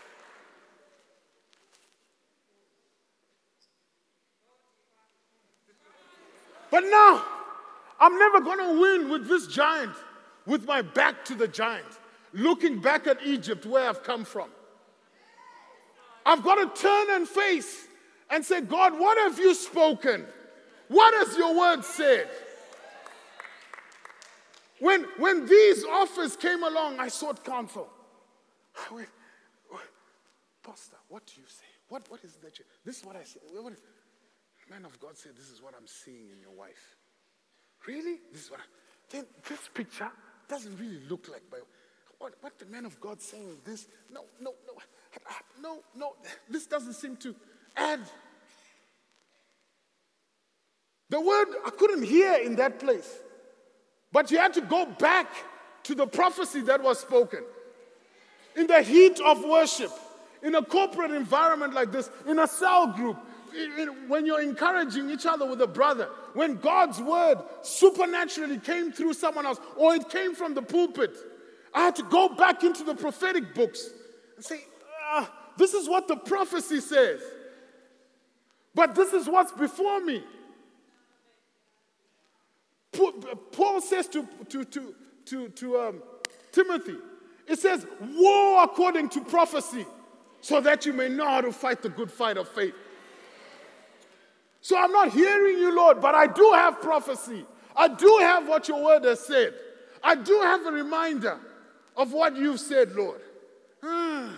But 6.70 6.84
now, 6.84 7.22
I'm 8.00 8.18
never 8.18 8.40
going 8.40 8.58
to 8.58 8.80
win 8.80 9.10
with 9.10 9.28
this 9.28 9.48
giant, 9.48 9.92
with 10.46 10.64
my 10.64 10.80
back 10.80 11.26
to 11.26 11.34
the 11.34 11.46
giant, 11.46 11.98
looking 12.32 12.80
back 12.80 13.06
at 13.06 13.18
Egypt 13.22 13.66
where 13.66 13.86
I've 13.86 14.02
come 14.02 14.24
from. 14.24 14.48
I've 16.24 16.42
got 16.42 16.54
to 16.54 16.82
turn 16.82 17.06
and 17.10 17.28
face 17.28 17.88
and 18.30 18.44
say, 18.44 18.60
God, 18.60 18.98
what 18.98 19.18
have 19.18 19.38
you 19.38 19.54
spoken? 19.54 20.24
What 20.88 21.14
has 21.14 21.36
your 21.36 21.56
word 21.58 21.84
said? 21.84 22.28
When, 24.78 25.04
when 25.18 25.46
these 25.46 25.84
offers 25.84 26.36
came 26.36 26.62
along, 26.62 26.98
I 26.98 27.08
sought 27.08 27.44
counsel. 27.44 27.88
I 28.90 28.94
went, 28.94 29.08
Pastor, 30.62 30.96
what 31.08 31.26
do 31.26 31.40
you 31.40 31.46
say? 31.46 31.66
What, 31.88 32.10
what 32.10 32.22
is 32.24 32.36
that? 32.36 32.58
This 32.84 32.98
is 32.98 33.04
what 33.04 33.16
I 33.16 33.24
say. 33.24 33.40
Man 34.70 34.84
of 34.84 34.98
God 35.00 35.18
said, 35.18 35.32
This 35.36 35.50
is 35.50 35.60
what 35.60 35.74
I'm 35.76 35.86
seeing 35.86 36.30
in 36.30 36.40
your 36.40 36.52
wife. 36.56 36.96
Really? 37.86 38.18
This 38.32 38.44
is 38.44 38.50
what 38.50 38.60
I, 38.60 38.62
then 39.10 39.26
this 39.48 39.68
picture 39.74 40.10
doesn't 40.48 40.78
really 40.78 41.00
look 41.08 41.28
like 41.28 41.42
my 41.50 41.58
what, 42.18 42.34
what 42.42 42.58
the 42.58 42.66
man 42.66 42.84
of 42.84 43.00
God 43.00 43.20
saying 43.20 43.56
this? 43.64 43.88
No, 44.12 44.24
no, 44.40 44.52
no, 44.66 44.74
no, 45.62 45.78
no. 45.96 46.12
This 46.50 46.66
doesn't 46.66 46.92
seem 46.92 47.16
to 47.16 47.34
add. 47.76 48.00
The 51.10 51.20
word 51.20 51.48
I 51.66 51.70
couldn't 51.70 52.04
hear 52.04 52.34
in 52.34 52.56
that 52.56 52.78
place, 52.78 53.18
but 54.12 54.30
you 54.30 54.38
had 54.38 54.54
to 54.54 54.60
go 54.60 54.86
back 54.86 55.26
to 55.84 55.94
the 55.94 56.06
prophecy 56.06 56.60
that 56.62 56.82
was 56.82 57.00
spoken. 57.00 57.40
In 58.56 58.66
the 58.66 58.82
heat 58.82 59.20
of 59.20 59.44
worship, 59.44 59.90
in 60.42 60.54
a 60.54 60.62
corporate 60.62 61.10
environment 61.10 61.74
like 61.74 61.90
this, 61.92 62.10
in 62.26 62.38
a 62.38 62.46
cell 62.46 62.88
group, 62.88 63.16
when 64.06 64.26
you're 64.26 64.40
encouraging 64.40 65.10
each 65.10 65.26
other 65.26 65.46
with 65.46 65.60
a 65.60 65.66
brother, 65.66 66.08
when 66.34 66.56
God's 66.56 67.00
word 67.00 67.38
supernaturally 67.62 68.58
came 68.58 68.92
through 68.92 69.14
someone 69.14 69.46
else, 69.46 69.58
or 69.76 69.94
it 69.94 70.08
came 70.08 70.34
from 70.34 70.54
the 70.54 70.62
pulpit, 70.62 71.16
I 71.74 71.82
had 71.82 71.96
to 71.96 72.02
go 72.04 72.28
back 72.28 72.62
into 72.62 72.84
the 72.84 72.94
prophetic 72.94 73.54
books 73.54 73.90
and 74.36 74.44
say, 74.44 74.64
ah, 75.02 75.30
This 75.56 75.74
is 75.74 75.88
what 75.88 76.08
the 76.08 76.16
prophecy 76.16 76.80
says. 76.80 77.20
But 78.74 78.94
this 78.94 79.12
is 79.12 79.28
what's 79.28 79.52
before 79.52 80.00
me. 80.00 80.22
Paul 83.52 83.80
says 83.80 84.08
to, 84.08 84.26
to, 84.48 84.64
to, 84.64 84.94
to, 85.26 85.48
to 85.48 85.78
um, 85.78 86.02
Timothy, 86.52 86.96
it 87.46 87.58
says, 87.58 87.86
War 88.00 88.64
according 88.64 89.08
to 89.10 89.24
prophecy, 89.24 89.86
so 90.40 90.60
that 90.60 90.86
you 90.86 90.92
may 90.92 91.08
know 91.08 91.28
how 91.28 91.40
to 91.40 91.52
fight 91.52 91.82
the 91.82 91.88
good 91.88 92.10
fight 92.10 92.36
of 92.36 92.48
faith. 92.48 92.74
So 94.60 94.78
I'm 94.78 94.92
not 94.92 95.10
hearing 95.10 95.58
you, 95.58 95.74
Lord, 95.74 96.00
but 96.00 96.14
I 96.14 96.26
do 96.26 96.52
have 96.52 96.80
prophecy. 96.80 97.44
I 97.74 97.88
do 97.88 98.18
have 98.20 98.46
what 98.48 98.68
your 98.68 98.84
word 98.84 99.04
has 99.04 99.20
said. 99.20 99.54
I 100.02 100.14
do 100.14 100.40
have 100.40 100.66
a 100.66 100.72
reminder 100.72 101.38
of 101.96 102.12
what 102.12 102.36
you've 102.36 102.60
said, 102.60 102.92
Lord. 102.92 103.20
Hmm. 103.82 104.28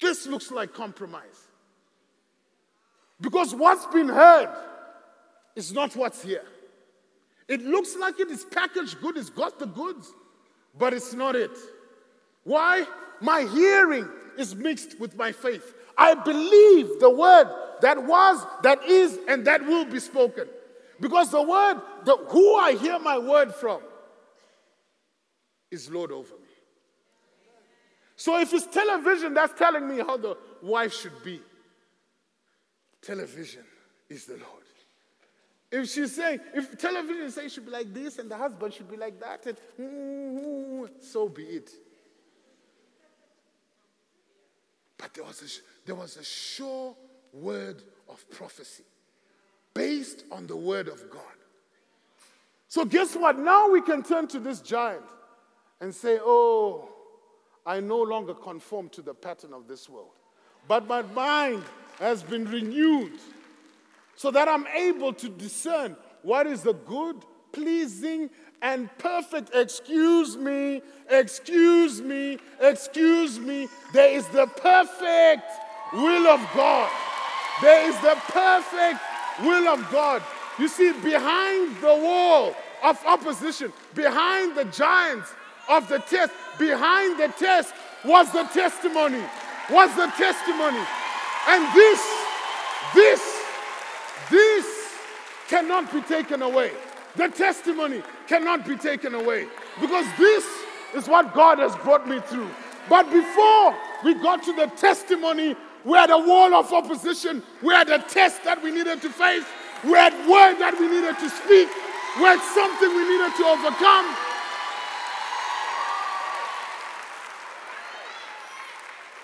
This 0.00 0.26
looks 0.26 0.50
like 0.50 0.72
compromise. 0.72 1.47
Because 3.20 3.54
what's 3.54 3.86
been 3.86 4.08
heard 4.08 4.48
is 5.56 5.72
not 5.72 5.96
what's 5.96 6.22
here. 6.22 6.44
It 7.48 7.62
looks 7.62 7.96
like 7.96 8.20
it 8.20 8.30
is 8.30 8.44
packaged 8.44 9.00
good, 9.00 9.16
it's 9.16 9.30
got 9.30 9.58
the 9.58 9.66
goods, 9.66 10.12
but 10.78 10.92
it's 10.92 11.14
not 11.14 11.34
it. 11.34 11.56
Why? 12.44 12.86
My 13.20 13.42
hearing 13.42 14.08
is 14.36 14.54
mixed 14.54 15.00
with 15.00 15.16
my 15.16 15.32
faith. 15.32 15.74
I 15.96 16.14
believe 16.14 17.00
the 17.00 17.10
word 17.10 17.48
that 17.80 18.04
was, 18.04 18.46
that 18.62 18.84
is, 18.84 19.18
and 19.28 19.46
that 19.46 19.64
will 19.64 19.84
be 19.84 19.98
spoken. 19.98 20.46
Because 21.00 21.30
the 21.30 21.42
word, 21.42 21.80
the, 22.04 22.16
who 22.28 22.56
I 22.56 22.72
hear 22.72 22.98
my 22.98 23.18
word 23.18 23.54
from, 23.54 23.80
is 25.70 25.90
Lord 25.90 26.12
over 26.12 26.34
me. 26.34 26.48
So 28.16 28.40
if 28.40 28.52
it's 28.52 28.66
television 28.66 29.34
that's 29.34 29.56
telling 29.58 29.88
me 29.88 29.98
how 29.98 30.16
the 30.16 30.36
wife 30.62 30.92
should 30.92 31.22
be, 31.22 31.40
television 33.02 33.64
is 34.08 34.24
the 34.24 34.34
Lord. 34.34 34.64
If 35.70 35.90
she 35.90 36.06
say, 36.06 36.40
if 36.54 36.78
television 36.78 37.30
says 37.30 37.52
should 37.52 37.66
be 37.66 37.72
like 37.72 37.92
this 37.92 38.18
and 38.18 38.30
the 38.30 38.36
husband 38.36 38.72
should 38.72 38.90
be 38.90 38.96
like 38.96 39.20
that, 39.20 39.44
and 39.46 39.56
mm, 39.78 40.88
so 41.00 41.28
be 41.28 41.42
it. 41.42 41.70
But 44.96 45.12
there 45.14 45.24
was 45.24 45.42
a, 45.42 45.86
there 45.86 45.94
was 45.94 46.16
a 46.16 46.24
sure 46.24 46.96
word 47.32 47.82
of 48.08 48.28
prophecy 48.30 48.84
based 49.74 50.24
on 50.32 50.46
the 50.46 50.56
word 50.56 50.88
of 50.88 51.10
God. 51.10 51.22
So, 52.68 52.84
guess 52.84 53.14
what? 53.14 53.38
Now 53.38 53.70
we 53.70 53.80
can 53.80 54.02
turn 54.02 54.26
to 54.28 54.40
this 54.40 54.60
giant 54.60 55.04
and 55.80 55.94
say, 55.94 56.18
Oh, 56.20 56.88
I 57.64 57.80
no 57.80 58.02
longer 58.02 58.34
conform 58.34 58.88
to 58.90 59.02
the 59.02 59.14
pattern 59.14 59.52
of 59.52 59.68
this 59.68 59.88
world, 59.88 60.10
but 60.66 60.86
my 60.86 61.02
mind 61.02 61.62
has 61.98 62.22
been 62.22 62.44
renewed 62.46 63.12
so 64.16 64.30
that 64.30 64.48
I'm 64.48 64.66
able 64.68 65.12
to 65.14 65.28
discern 65.28 65.96
what 66.22 66.46
is 66.46 66.62
the 66.62 66.72
good, 66.72 67.16
pleasing, 67.52 68.30
and 68.62 68.90
perfect. 68.98 69.54
Excuse 69.54 70.36
me, 70.36 70.82
excuse 71.08 72.02
me, 72.02 72.38
excuse 72.60 73.38
me. 73.38 73.68
There 73.92 74.10
is 74.10 74.26
the 74.28 74.46
perfect 74.46 75.44
will 75.92 76.26
of 76.26 76.40
God. 76.54 76.90
There 77.62 77.88
is 77.88 77.98
the 78.00 78.16
perfect 78.26 79.00
will 79.40 79.68
of 79.68 79.90
God. 79.90 80.22
You 80.58 80.68
see, 80.68 80.92
behind 80.92 81.76
the 81.76 81.94
wall 81.94 82.54
of 82.82 83.04
opposition, 83.06 83.72
behind 83.94 84.56
the 84.56 84.64
giants 84.64 85.32
of 85.68 85.88
the 85.88 85.98
test, 85.98 86.32
behind 86.58 87.20
the 87.20 87.28
test 87.38 87.74
was 88.04 88.30
the 88.32 88.44
testimony, 88.44 89.22
was 89.70 89.94
the 89.94 90.06
testimony. 90.16 90.84
And 91.46 91.74
this, 91.74 92.00
this, 92.94 93.42
this 94.30 94.94
cannot 95.48 95.92
be 95.92 96.00
taken 96.02 96.42
away. 96.42 96.72
The 97.16 97.28
testimony 97.28 98.02
cannot 98.26 98.66
be 98.66 98.76
taken 98.76 99.14
away 99.14 99.46
because 99.80 100.06
this 100.18 100.46
is 100.94 101.08
what 101.08 101.34
God 101.34 101.58
has 101.58 101.74
brought 101.76 102.08
me 102.08 102.20
through. 102.20 102.50
But 102.88 103.10
before 103.10 103.74
we 104.04 104.14
got 104.14 104.42
to 104.44 104.52
the 104.52 104.66
testimony, 104.76 105.56
we 105.84 105.92
had 105.96 106.10
a 106.10 106.18
wall 106.18 106.54
of 106.54 106.72
opposition, 106.72 107.42
we 107.62 107.72
had 107.74 107.88
a 107.88 107.98
test 107.98 108.44
that 108.44 108.62
we 108.62 108.70
needed 108.70 109.00
to 109.02 109.10
face, 109.10 109.44
we 109.84 109.92
had 109.92 110.12
word 110.28 110.58
that 110.58 110.76
we 110.78 110.88
needed 110.88 111.18
to 111.18 111.30
speak, 111.30 111.68
we 112.16 112.24
had 112.24 112.40
something 112.54 112.88
we 112.88 113.08
needed 113.08 113.32
to 113.36 113.44
overcome. 113.44 114.16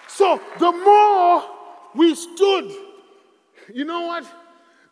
So 0.09 0.41
the 0.59 0.73
more 0.73 1.54
we 1.95 2.15
stood, 2.15 2.73
you 3.73 3.85
know 3.85 4.03
what? 4.03 4.25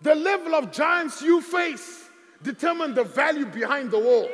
The 0.00 0.14
level 0.14 0.54
of 0.54 0.72
giants 0.72 1.22
you 1.22 1.40
face 1.40 2.08
determine 2.42 2.94
the 2.94 3.04
value 3.04 3.46
behind 3.46 3.90
the 3.90 3.98
wall. 3.98 4.28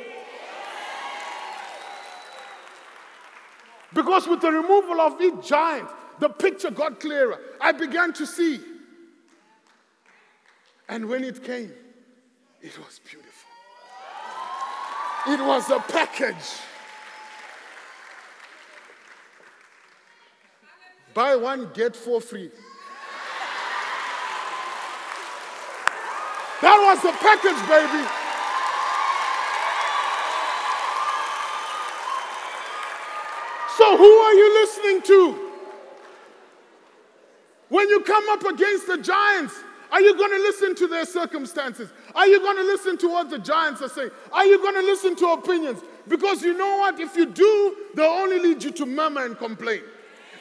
Because 3.92 4.26
with 4.26 4.40
the 4.40 4.52
removal 4.52 5.00
of 5.00 5.20
each 5.20 5.46
giant, 5.46 5.88
the 6.18 6.28
picture 6.28 6.70
got 6.70 7.00
clearer. 7.00 7.38
I 7.60 7.72
began 7.72 8.12
to 8.14 8.26
see. 8.26 8.60
And 10.88 11.08
when 11.08 11.24
it 11.24 11.42
came, 11.42 11.72
it 12.60 12.78
was 12.78 13.00
beautiful. 13.04 13.50
It 15.26 15.40
was 15.40 15.70
a 15.70 15.80
package. 15.80 16.34
Buy 21.18 21.34
one, 21.34 21.68
get 21.74 21.96
four 21.96 22.20
free. 22.20 22.48
That 26.62 26.78
was 26.86 27.02
the 27.02 27.10
package, 27.10 27.58
baby. 27.66 28.06
So, 33.76 33.96
who 33.96 34.04
are 34.04 34.34
you 34.34 34.54
listening 34.60 35.02
to? 35.02 35.50
When 37.68 37.88
you 37.88 38.00
come 38.02 38.28
up 38.28 38.44
against 38.44 38.86
the 38.86 38.98
giants, 38.98 39.54
are 39.90 40.00
you 40.00 40.16
going 40.16 40.30
to 40.30 40.38
listen 40.38 40.76
to 40.76 40.86
their 40.86 41.04
circumstances? 41.04 41.90
Are 42.14 42.28
you 42.28 42.38
going 42.38 42.58
to 42.58 42.62
listen 42.62 42.96
to 42.98 43.08
what 43.08 43.28
the 43.28 43.40
giants 43.40 43.82
are 43.82 43.88
saying? 43.88 44.10
Are 44.30 44.46
you 44.46 44.58
going 44.58 44.74
to 44.74 44.82
listen 44.82 45.16
to 45.16 45.26
opinions? 45.32 45.80
Because 46.06 46.44
you 46.44 46.56
know 46.56 46.76
what? 46.78 47.00
If 47.00 47.16
you 47.16 47.26
do, 47.26 47.76
they'll 47.96 48.06
only 48.06 48.38
lead 48.38 48.62
you 48.62 48.70
to 48.70 48.86
murmur 48.86 49.24
and 49.24 49.36
complain. 49.36 49.80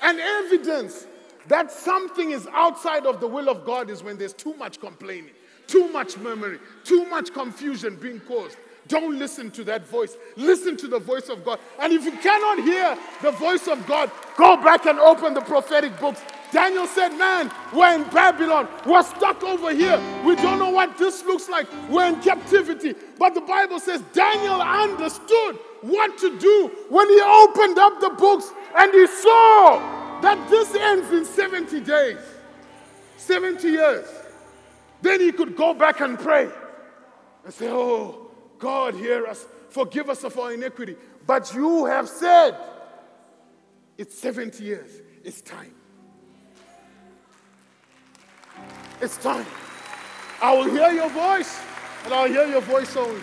And 0.01 0.19
evidence 0.19 1.07
that 1.47 1.71
something 1.71 2.31
is 2.31 2.47
outside 2.51 3.05
of 3.05 3.19
the 3.19 3.27
will 3.27 3.49
of 3.49 3.65
God 3.65 3.89
is 3.89 4.03
when 4.03 4.17
there's 4.17 4.33
too 4.33 4.53
much 4.55 4.79
complaining, 4.79 5.33
too 5.65 5.87
much 5.89 6.17
murmuring, 6.17 6.59
too 6.83 7.05
much 7.05 7.33
confusion 7.33 7.95
being 7.95 8.19
caused. 8.21 8.57
Don't 8.87 9.19
listen 9.19 9.51
to 9.51 9.65
that 9.65 9.85
voice. 9.85 10.15
Listen 10.37 10.77
to 10.77 10.87
the 10.87 10.99
voice 10.99 11.27
of 11.27 11.43
God. 11.43 11.59
And 11.79 11.91
if 11.91 12.05
you 12.05 12.11
cannot 12.11 12.63
hear 12.63 12.97
the 13.21 13.31
voice 13.31 13.67
of 13.67 13.85
God, 13.85 14.09
go 14.37 14.55
back 14.57 14.85
and 14.85 14.97
open 14.97 15.33
the 15.33 15.41
prophetic 15.41 15.99
books 15.99 16.21
Daniel 16.51 16.87
said, 16.87 17.09
Man, 17.09 17.51
we're 17.73 17.93
in 17.93 18.03
Babylon. 18.09 18.67
We're 18.85 19.03
stuck 19.03 19.43
over 19.43 19.73
here. 19.73 19.99
We 20.25 20.35
don't 20.35 20.59
know 20.59 20.69
what 20.69 20.97
this 20.97 21.23
looks 21.25 21.49
like. 21.49 21.67
We're 21.89 22.07
in 22.07 22.21
captivity. 22.21 22.95
But 23.19 23.33
the 23.33 23.41
Bible 23.41 23.79
says 23.79 24.01
Daniel 24.13 24.61
understood 24.61 25.57
what 25.81 26.17
to 26.19 26.37
do 26.39 26.71
when 26.89 27.09
he 27.09 27.21
opened 27.21 27.77
up 27.77 27.99
the 27.99 28.09
books 28.09 28.51
and 28.75 28.93
he 28.93 29.07
saw 29.07 30.19
that 30.21 30.49
this 30.49 30.73
ends 30.75 31.11
in 31.11 31.25
70 31.25 31.81
days, 31.81 32.17
70 33.17 33.67
years. 33.67 34.07
Then 35.01 35.19
he 35.19 35.31
could 35.31 35.55
go 35.55 35.73
back 35.73 36.01
and 36.01 36.17
pray 36.17 36.49
and 37.45 37.53
say, 37.53 37.69
Oh, 37.69 38.31
God, 38.57 38.95
hear 38.95 39.27
us. 39.27 39.45
Forgive 39.69 40.09
us 40.09 40.23
of 40.23 40.37
our 40.39 40.53
iniquity. 40.53 40.95
But 41.25 41.53
you 41.53 41.85
have 41.85 42.09
said, 42.09 42.57
It's 43.97 44.17
70 44.17 44.63
years. 44.63 44.91
It's 45.23 45.41
time. 45.41 45.73
It's 49.01 49.17
time. 49.17 49.45
I 50.41 50.55
will 50.55 50.69
hear 50.69 50.91
your 50.91 51.09
voice, 51.09 51.59
and 52.05 52.13
I'll 52.13 52.27
hear 52.27 52.47
your 52.47 52.61
voice 52.61 52.95
only. 52.95 53.21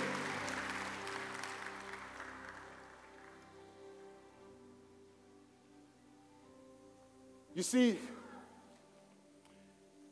You 7.54 7.62
see, 7.62 7.98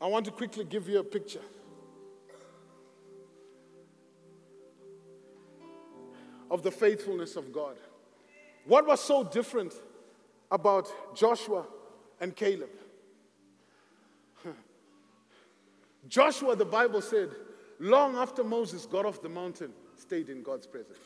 I 0.01 0.07
want 0.07 0.25
to 0.27 0.31
quickly 0.31 0.65
give 0.65 0.89
you 0.89 1.01
a 1.01 1.05
picture. 1.05 1.41
Of 6.51 6.63
the 6.63 6.71
faithfulness 6.71 7.37
of 7.37 7.53
God. 7.53 7.77
What 8.67 8.87
was 8.87 9.01
so 9.01 9.25
different 9.25 9.73
about 10.51 11.17
Joshua 11.17 11.67
and 12.21 12.37
Caleb? 12.37 12.69
Joshua, 16.09 16.55
the 16.55 16.65
Bible 16.65 17.01
said, 17.01 17.31
long 17.81 18.17
after 18.17 18.45
Moses 18.45 18.87
got 18.87 19.07
off 19.07 19.23
the 19.23 19.29
mountain, 19.29 19.73
stayed 19.97 20.29
in 20.29 20.43
God's 20.43 20.67
presence. 20.67 20.99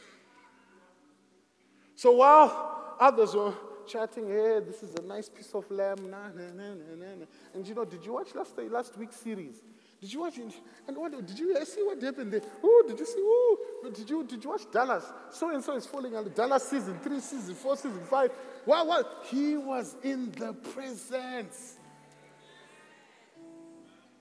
So 1.95 2.13
while 2.13 2.97
others 3.01 3.35
were 3.35 3.55
chatting, 3.87 4.29
hey, 4.29 4.61
this 4.67 4.83
is 4.83 4.95
a 4.95 5.03
nice 5.03 5.29
piece 5.29 5.55
of 5.55 5.71
lamb, 5.71 6.11
nah, 6.11 6.29
nah, 6.29 6.53
nah, 6.55 6.75
nah, 6.75 7.15
nah. 7.19 7.27
and 7.55 7.67
you 7.67 7.75
know, 7.75 7.85
did 7.85 8.05
you 8.05 8.13
watch 8.13 8.35
last, 8.35 8.57
last 8.59 8.97
week's 8.99 9.17
series? 9.17 9.63
Did 10.01 10.13
you 10.13 10.21
watch? 10.21 10.39
And 10.87 10.97
what 10.97 11.11
did 11.27 11.39
you 11.39 11.65
see 11.65 11.83
what 11.83 12.03
happened 12.03 12.33
there? 12.33 12.43
Oh, 12.63 12.85
did 12.87 12.99
you 12.99 13.07
see? 13.07 13.15
Oh, 13.19 13.91
did 13.95 14.09
you 14.11 14.25
did 14.25 14.45
you 14.45 14.51
watch 14.51 14.71
Dallas? 14.71 15.05
So 15.31 15.51
and 15.51 15.65
so 15.65 15.75
is 15.75 15.87
falling 15.87 16.15
under 16.15 16.29
Dallas 16.29 16.69
season 16.69 16.99
three, 17.03 17.21
season 17.21 17.55
four, 17.55 17.77
season 17.77 18.05
five. 18.05 18.31
What 18.67 18.87
what? 18.87 19.25
He 19.31 19.57
was 19.57 19.97
in 20.03 20.33
the 20.33 20.53
presence. 20.53 21.79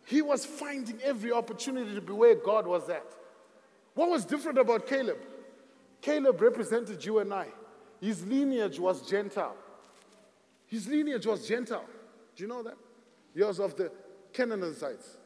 He 0.05 0.21
was 0.21 0.45
finding 0.45 0.99
every 1.03 1.31
opportunity 1.31 1.93
to 1.95 2.01
be 2.01 2.13
where 2.13 2.35
God 2.35 2.67
was 2.67 2.87
at. 2.89 3.05
What 3.95 4.09
was 4.09 4.23
different 4.23 4.57
about 4.57 4.87
Caleb? 4.87 5.17
Caleb 6.01 6.39
represented 6.39 7.03
you 7.03 7.19
and 7.19 7.33
I. 7.33 7.47
His 8.01 8.25
lineage 8.25 8.79
was 8.79 9.07
Gentile. 9.07 9.55
His 10.67 10.87
lineage 10.87 11.25
was 11.25 11.47
Gentile. 11.47 11.85
Do 12.35 12.43
you 12.43 12.49
know 12.49 12.63
that? 12.63 12.77
He 13.33 13.43
was 13.43 13.59
of 13.59 13.75
the 13.75 13.91
Canaanites. 14.33 15.17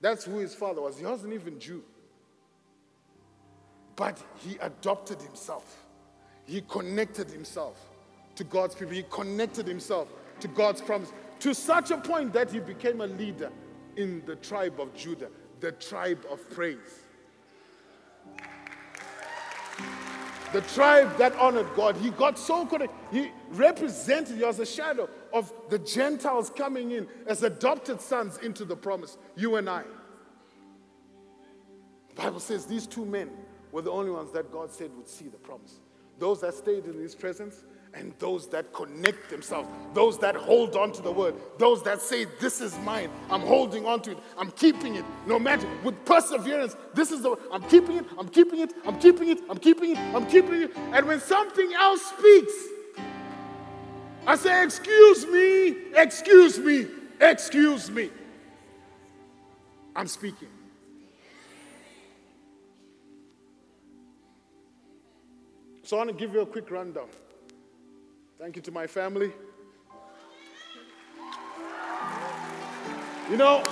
That's 0.00 0.24
who 0.24 0.38
his 0.38 0.54
father 0.54 0.82
was. 0.82 0.98
He 0.98 1.04
wasn't 1.04 1.32
even 1.32 1.58
Jew. 1.58 1.82
But 3.96 4.22
he 4.38 4.56
adopted 4.58 5.20
himself. 5.22 5.86
He 6.44 6.60
connected 6.60 7.30
himself 7.30 7.78
to 8.36 8.44
God's 8.44 8.74
people. 8.74 8.94
He 8.94 9.04
connected 9.10 9.66
himself 9.66 10.08
to 10.40 10.48
God's 10.48 10.80
promise 10.80 11.12
to 11.40 11.54
such 11.54 11.90
a 11.90 11.96
point 11.96 12.32
that 12.34 12.50
he 12.50 12.60
became 12.60 13.00
a 13.00 13.06
leader 13.06 13.50
in 13.96 14.22
the 14.26 14.36
tribe 14.36 14.78
of 14.78 14.94
Judah, 14.94 15.28
the 15.60 15.72
tribe 15.72 16.24
of 16.30 16.48
praise. 16.50 17.05
The 20.56 20.62
tribe 20.62 21.18
that 21.18 21.36
honored 21.36 21.66
God. 21.76 21.98
He 21.98 22.08
got 22.08 22.38
so 22.38 22.64
connected. 22.64 22.96
He 23.12 23.30
represented, 23.50 24.38
he 24.38 24.42
was 24.42 24.58
a 24.58 24.64
shadow 24.64 25.06
of 25.30 25.52
the 25.68 25.78
Gentiles 25.78 26.48
coming 26.48 26.92
in 26.92 27.06
as 27.26 27.42
adopted 27.42 28.00
sons 28.00 28.38
into 28.38 28.64
the 28.64 28.74
promise. 28.74 29.18
You 29.36 29.56
and 29.56 29.68
I. 29.68 29.82
The 32.08 32.14
Bible 32.14 32.40
says 32.40 32.64
these 32.64 32.86
two 32.86 33.04
men 33.04 33.32
were 33.70 33.82
the 33.82 33.90
only 33.90 34.10
ones 34.10 34.32
that 34.32 34.50
God 34.50 34.72
said 34.72 34.96
would 34.96 35.06
see 35.06 35.28
the 35.28 35.36
promise. 35.36 35.80
Those 36.18 36.40
that 36.40 36.54
stayed 36.54 36.86
in 36.86 36.98
his 36.98 37.14
presence 37.14 37.66
and 37.96 38.12
those 38.18 38.46
that 38.48 38.72
connect 38.74 39.30
themselves, 39.30 39.68
those 39.94 40.18
that 40.18 40.36
hold 40.36 40.76
on 40.76 40.92
to 40.92 41.00
the 41.00 41.10
word, 41.10 41.34
those 41.56 41.82
that 41.82 42.02
say, 42.02 42.26
This 42.38 42.60
is 42.60 42.78
mine, 42.80 43.10
I'm 43.30 43.40
holding 43.40 43.86
on 43.86 44.02
to 44.02 44.12
it, 44.12 44.18
I'm 44.36 44.50
keeping 44.50 44.96
it, 44.96 45.04
no 45.26 45.38
matter 45.38 45.66
with 45.82 46.04
perseverance. 46.04 46.76
This 46.94 47.10
is 47.10 47.22
the 47.22 47.36
I'm 47.50 47.62
keeping 47.62 47.96
it, 47.96 48.04
I'm 48.18 48.28
keeping 48.28 48.60
it, 48.60 48.72
I'm 48.84 48.98
keeping 48.98 49.28
it, 49.30 49.40
I'm 49.48 49.58
keeping 49.58 49.90
it, 49.92 49.98
I'm 50.14 50.26
keeping 50.26 50.62
it. 50.62 50.76
And 50.76 51.06
when 51.06 51.20
something 51.20 51.72
else 51.72 52.02
speaks, 52.02 52.52
I 54.26 54.36
say, 54.36 54.62
Excuse 54.62 55.26
me, 55.26 55.76
excuse 55.94 56.58
me, 56.58 56.86
excuse 57.18 57.90
me. 57.90 58.10
I'm 59.94 60.06
speaking. 60.06 60.48
So 65.82 65.96
I 65.96 66.00
want 66.00 66.10
to 66.10 66.16
give 66.16 66.34
you 66.34 66.40
a 66.40 66.46
quick 66.46 66.70
rundown. 66.70 67.06
Thank 68.38 68.56
you 68.56 68.62
to 68.62 68.70
my 68.70 68.86
family. 68.86 69.32
You 73.30 73.36
know, 73.36 73.64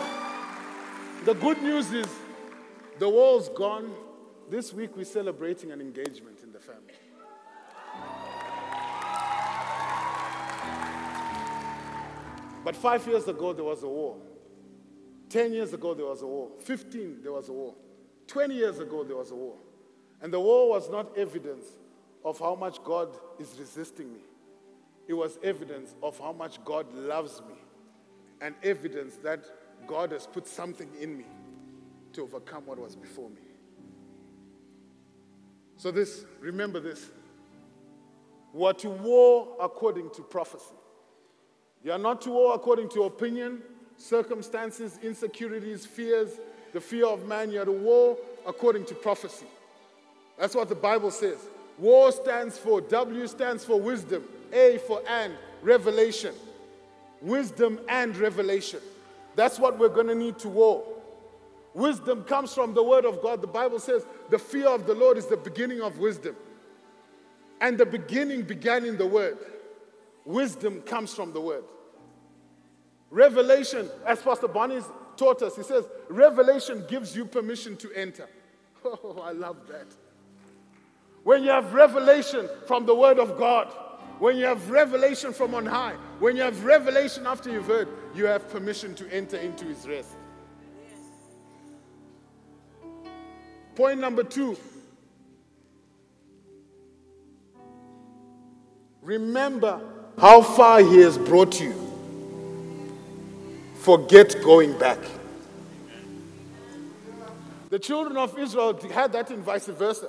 the 1.25 1.35
good 1.35 1.63
news 1.63 1.93
is 1.93 2.09
the 2.99 3.09
war's 3.09 3.51
gone. 3.51 3.93
This 4.49 4.73
week 4.73 4.97
we're 4.97 5.05
celebrating 5.05 5.71
an 5.71 5.81
engagement 5.83 6.41
in 6.43 6.51
the 6.51 6.61
family. 6.61 6.95
But 12.65 12.75
five 12.75 13.07
years 13.07 13.29
ago, 13.29 13.53
there 13.53 13.65
was 13.65 13.83
a 13.83 13.89
war. 13.89 14.17
Ten 15.29 15.53
years 15.53 15.75
ago, 15.75 15.93
there 15.93 16.07
was 16.07 16.23
a 16.23 16.27
war. 16.27 16.51
Fifteen, 16.61 17.19
there 17.23 17.33
was 17.33 17.51
a 17.51 17.53
war. 17.53 17.75
Twenty 18.27 18.55
years 18.55 18.79
ago, 18.79 19.05
there 19.05 19.17
was 19.17 19.31
a 19.31 19.35
war. 19.35 19.57
And 20.23 20.33
the 20.33 20.41
war 20.41 20.71
was 20.71 20.89
not 20.89 21.19
evidence 21.19 21.67
of 22.25 22.39
how 22.39 22.55
much 22.55 22.83
God 22.83 23.11
is 23.39 23.55
resisting 23.59 24.11
me, 24.11 24.21
it 25.07 25.15
was 25.15 25.39
evidence 25.43 25.95
of 26.03 26.19
how 26.19 26.33
much 26.33 26.65
God 26.65 26.93
loves 26.95 27.43
me, 27.49 27.55
and 28.41 28.55
evidence 28.63 29.17
that 29.17 29.45
God 29.87 30.13
has 30.13 30.27
put 30.27 30.47
something 30.47 30.89
in 31.01 31.19
me 31.19 31.27
to 32.15 32.23
overcome 32.23 32.67
what 32.67 32.79
was 32.79 32.97
before 32.97 33.29
me. 33.31 33.43
So, 35.77 35.91
this, 35.91 36.25
remember 36.41 36.81
this. 36.81 37.11
We 38.53 38.65
are 38.67 38.75
to 38.75 38.89
war 38.89 39.57
according 39.61 40.11
to 40.11 40.23
prophecy. 40.23 40.75
You 41.83 41.93
are 41.93 41.99
not 41.99 42.23
to 42.23 42.31
war 42.31 42.55
according 42.55 42.89
to 42.91 43.03
opinion, 43.05 43.63
circumstances, 43.97 44.99
insecurities, 45.03 45.85
fears, 45.85 46.39
the 46.73 46.81
fear 46.81 47.07
of 47.07 47.27
man. 47.27 47.51
You 47.51 47.63
are 47.63 47.67
to 47.67 47.73
war 47.73 48.17
according 48.47 48.87
to 48.87 48.95
prophecy. 48.95 49.47
That's 50.39 50.55
what 50.55 50.69
the 50.69 50.75
Bible 50.75 51.11
says. 51.11 51.39
War 51.79 52.13
stands 52.13 52.57
for, 52.57 52.81
W 52.81 53.27
stands 53.27 53.65
for 53.65 53.81
wisdom, 53.81 54.25
A 54.55 54.79
for 54.79 55.03
and, 55.09 55.35
revelation. 55.63 56.35
Wisdom 57.21 57.81
and 57.89 58.17
revelation. 58.17 58.81
That's 59.37 59.59
what 59.59 59.79
we're 59.79 59.89
going 59.89 60.07
to 60.07 60.15
need 60.15 60.39
to 60.41 60.49
war. 60.49 60.85
Wisdom 61.75 62.23
comes 62.25 62.55
from 62.55 62.73
the 62.73 62.83
word 62.83 63.05
of 63.05 63.21
God. 63.21 63.41
The 63.41 63.49
Bible 63.49 63.81
says 63.81 64.07
the 64.31 64.39
fear 64.39 64.69
of 64.69 64.87
the 64.87 64.95
Lord 64.95 65.19
is 65.19 65.27
the 65.27 65.37
beginning 65.37 65.81
of 65.81 65.99
wisdom. 65.99 66.37
And 67.61 67.77
the 67.77 67.87
beginning 67.87 68.43
began 68.43 68.85
in 68.85 68.97
the 68.97 69.07
word. 69.07 69.39
Wisdom 70.25 70.83
comes 70.83 71.13
from 71.13 71.33
the 71.33 71.41
word. 71.41 71.65
Revelation, 73.11 73.89
as 74.07 74.23
Pastor 74.23 74.49
Bonnie 74.49 74.81
taught 75.17 75.43
us, 75.43 75.57
he 75.57 75.63
says, 75.63 75.85
Revelation 76.09 76.85
gives 76.89 77.17
you 77.17 77.25
permission 77.25 77.77
to 77.79 77.93
enter. 77.93 78.29
Oh, 78.87 79.23
I 79.25 79.33
love 79.33 79.67
that. 79.69 79.87
When 81.23 81.43
you 81.43 81.49
have 81.49 81.73
revelation 81.73 82.47
from 82.67 82.85
the 82.85 82.95
Word 82.95 83.19
of 83.19 83.39
God, 83.39 83.73
when 84.19 84.37
you 84.37 84.45
have 84.45 84.71
revelation 84.71 85.33
from 85.33 85.55
on 85.55 85.67
high, 85.67 85.95
when 86.19 86.37
you 86.37 86.43
have 86.43 86.65
revelation 86.65 87.27
after 87.27 87.51
you've 87.51 87.67
heard, 87.67 87.89
you 88.15 88.27
have 88.27 88.49
permission 88.49 88.95
to 88.95 89.13
enter 89.13 89.37
into 89.37 89.65
His 89.65 89.87
rest. 89.87 90.17
Point 93.75 93.99
number 93.99 94.23
two 94.23 94.57
remember 99.03 99.81
how 100.19 100.41
far 100.41 100.81
He 100.81 100.99
has 100.99 101.19
brought 101.19 101.61
you. 101.61 101.75
Forget 103.81 104.37
going 104.43 104.79
back. 104.79 104.99
The 107.71 107.79
children 107.79 108.17
of 108.17 108.39
Israel 108.39 108.79
had 108.93 109.13
that 109.13 109.31
in 109.33 109.43
vice 109.43 109.67
versa. 109.67 110.09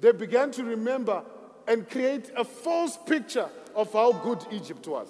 They 0.00 0.12
began 0.12 0.50
to 0.52 0.64
remember 0.64 1.24
and 1.68 1.88
create 1.88 2.30
a 2.34 2.44
false 2.44 2.96
picture 2.96 3.48
of 3.76 3.92
how 3.92 4.10
good 4.12 4.44
Egypt 4.50 4.88
was. 4.88 5.08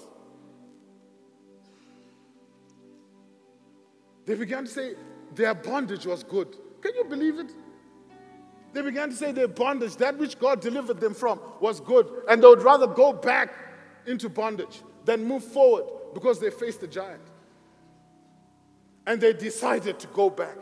They 4.26 4.34
began 4.34 4.64
to 4.64 4.70
say 4.70 4.94
their 5.34 5.54
bondage 5.54 6.04
was 6.04 6.22
good. 6.24 6.54
Can 6.82 6.94
you 6.96 7.04
believe 7.04 7.38
it? 7.38 7.50
They 8.74 8.82
began 8.82 9.09
to 9.09 9.16
say 9.16 9.32
their 9.32 9.48
bondage, 9.48 9.96
that 9.96 10.18
which 10.18 10.38
God 10.38 10.61
delivered 10.61 11.00
them 11.00 11.14
from, 11.14 11.40
was 11.61 11.80
good. 11.80 12.11
And 12.28 12.42
they 12.42 12.46
would 12.46 12.62
rather 12.62 12.86
go 12.86 13.12
back 13.12 13.54
into 14.06 14.28
bondage 14.28 14.82
than 15.04 15.24
move 15.24 15.44
forward 15.44 15.84
because 16.12 16.40
they 16.40 16.50
faced 16.50 16.82
a 16.82 16.86
giant. 16.86 17.22
And 19.06 19.20
they 19.20 19.32
decided 19.32 19.98
to 20.00 20.06
go 20.09 20.28
back. 20.28 20.59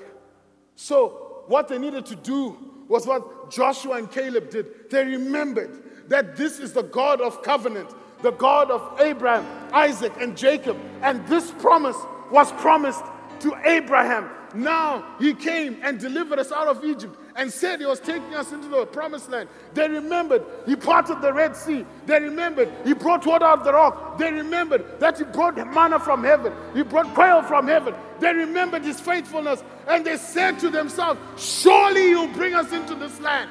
So, 0.77 1.45
what 1.49 1.69
they 1.69 1.79
needed 1.79 2.07
to 2.07 2.17
do 2.17 2.76
was 2.89 3.07
what 3.07 3.51
Joshua 3.51 3.97
and 3.97 4.11
Caleb 4.11 4.51
did. 4.51 4.91
They 4.91 5.05
remembered 5.05 6.09
that 6.09 6.37
this 6.37 6.59
is 6.59 6.73
the 6.73 6.83
God 6.83 7.21
of 7.21 7.43
covenant, 7.43 7.91
the 8.23 8.31
God 8.31 8.71
of 8.71 9.01
Abraham, 9.01 9.47
Isaac, 9.73 10.13
and 10.21 10.37
Jacob. 10.37 10.79
And 11.03 11.27
this 11.27 11.51
promise 11.53 11.97
was 12.31 12.53
promised 12.53 13.05
to 13.41 13.55
Abraham. 13.65 14.31
Now 14.57 15.05
he 15.19 15.35
came 15.35 15.79
and 15.83 15.99
delivered 15.99 16.39
us 16.39 16.53
out 16.53 16.69
of 16.69 16.85
Egypt 16.85 17.17
and 17.37 17.53
said 17.53 17.81
he 17.81 17.87
was 17.87 18.01
taking 18.01 18.35
us 18.35 18.53
into 18.53 18.69
the 18.69 18.87
promised 18.87 19.31
land. 19.31 19.49
They 19.75 19.89
remembered 19.89 20.45
he 20.65 20.75
parted 20.75 21.21
the 21.21 21.33
Red 21.33 21.55
Sea. 21.55 21.85
They 22.07 22.21
remembered 22.21 22.73
he 22.85 22.95
brought 22.95 23.27
water 23.27 23.45
out 23.45 23.59
of 23.59 23.65
the 23.65 23.73
rock. 23.73 24.19
They 24.19 24.33
remembered 24.33 24.99
that 25.01 25.19
he 25.19 25.25
brought 25.25 25.57
manna 25.57 26.01
from 26.01 26.25
heaven. 26.25 26.53
He 26.75 26.83
brought 26.83 27.13
quail 27.15 27.43
from 27.43 27.67
heaven. 27.69 27.95
They 28.21 28.33
remembered 28.33 28.83
his 28.83 28.99
faithfulness 29.01 29.63
and 29.87 30.05
they 30.05 30.17
said 30.17 30.59
to 30.61 30.71
themselves, 30.71 31.21
Surely 31.37 32.09
you'll 32.11 32.29
bring 32.29 32.55
us 32.55 32.73
into 32.73 32.95
this 32.95 33.21
land. 33.21 33.51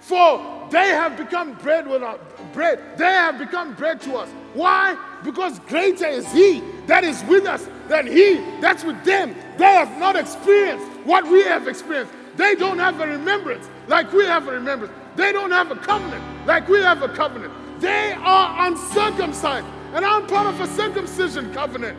For 0.00 0.68
they 0.70 0.90
have 0.90 1.16
become 1.16 1.54
bread 1.54 1.88
with 1.88 2.02
our 2.04 2.18
bread. 2.52 2.96
They 2.96 3.04
have 3.04 3.38
become 3.38 3.74
bread 3.74 4.00
to 4.02 4.16
us. 4.16 4.28
Why? 4.54 4.96
Because 5.24 5.58
greater 5.60 6.06
is 6.06 6.30
he 6.32 6.62
that 6.86 7.02
is 7.02 7.24
with 7.24 7.44
us 7.44 7.68
than 7.88 8.06
he 8.06 8.36
that's 8.60 8.84
with 8.84 9.02
them. 9.04 9.34
They 9.58 9.64
have 9.64 9.98
not 9.98 10.16
experienced 10.16 10.86
what 11.04 11.26
we 11.26 11.42
have 11.44 11.68
experienced. 11.68 12.12
They 12.36 12.54
don't 12.54 12.78
have 12.78 13.00
a 13.00 13.06
remembrance 13.06 13.68
like 13.88 14.12
we 14.12 14.24
have 14.26 14.46
a 14.48 14.52
remembrance. 14.52 14.92
They 15.16 15.32
don't 15.32 15.50
have 15.50 15.70
a 15.70 15.76
covenant 15.76 16.22
like 16.46 16.68
we 16.68 16.80
have 16.82 17.02
a 17.02 17.08
covenant. 17.08 17.52
They 17.80 18.12
are 18.12 18.66
uncircumcised, 18.66 19.66
and 19.92 20.04
I'm 20.04 20.26
part 20.26 20.46
of 20.46 20.60
a 20.60 20.66
circumcision 20.66 21.52
covenant. 21.52 21.98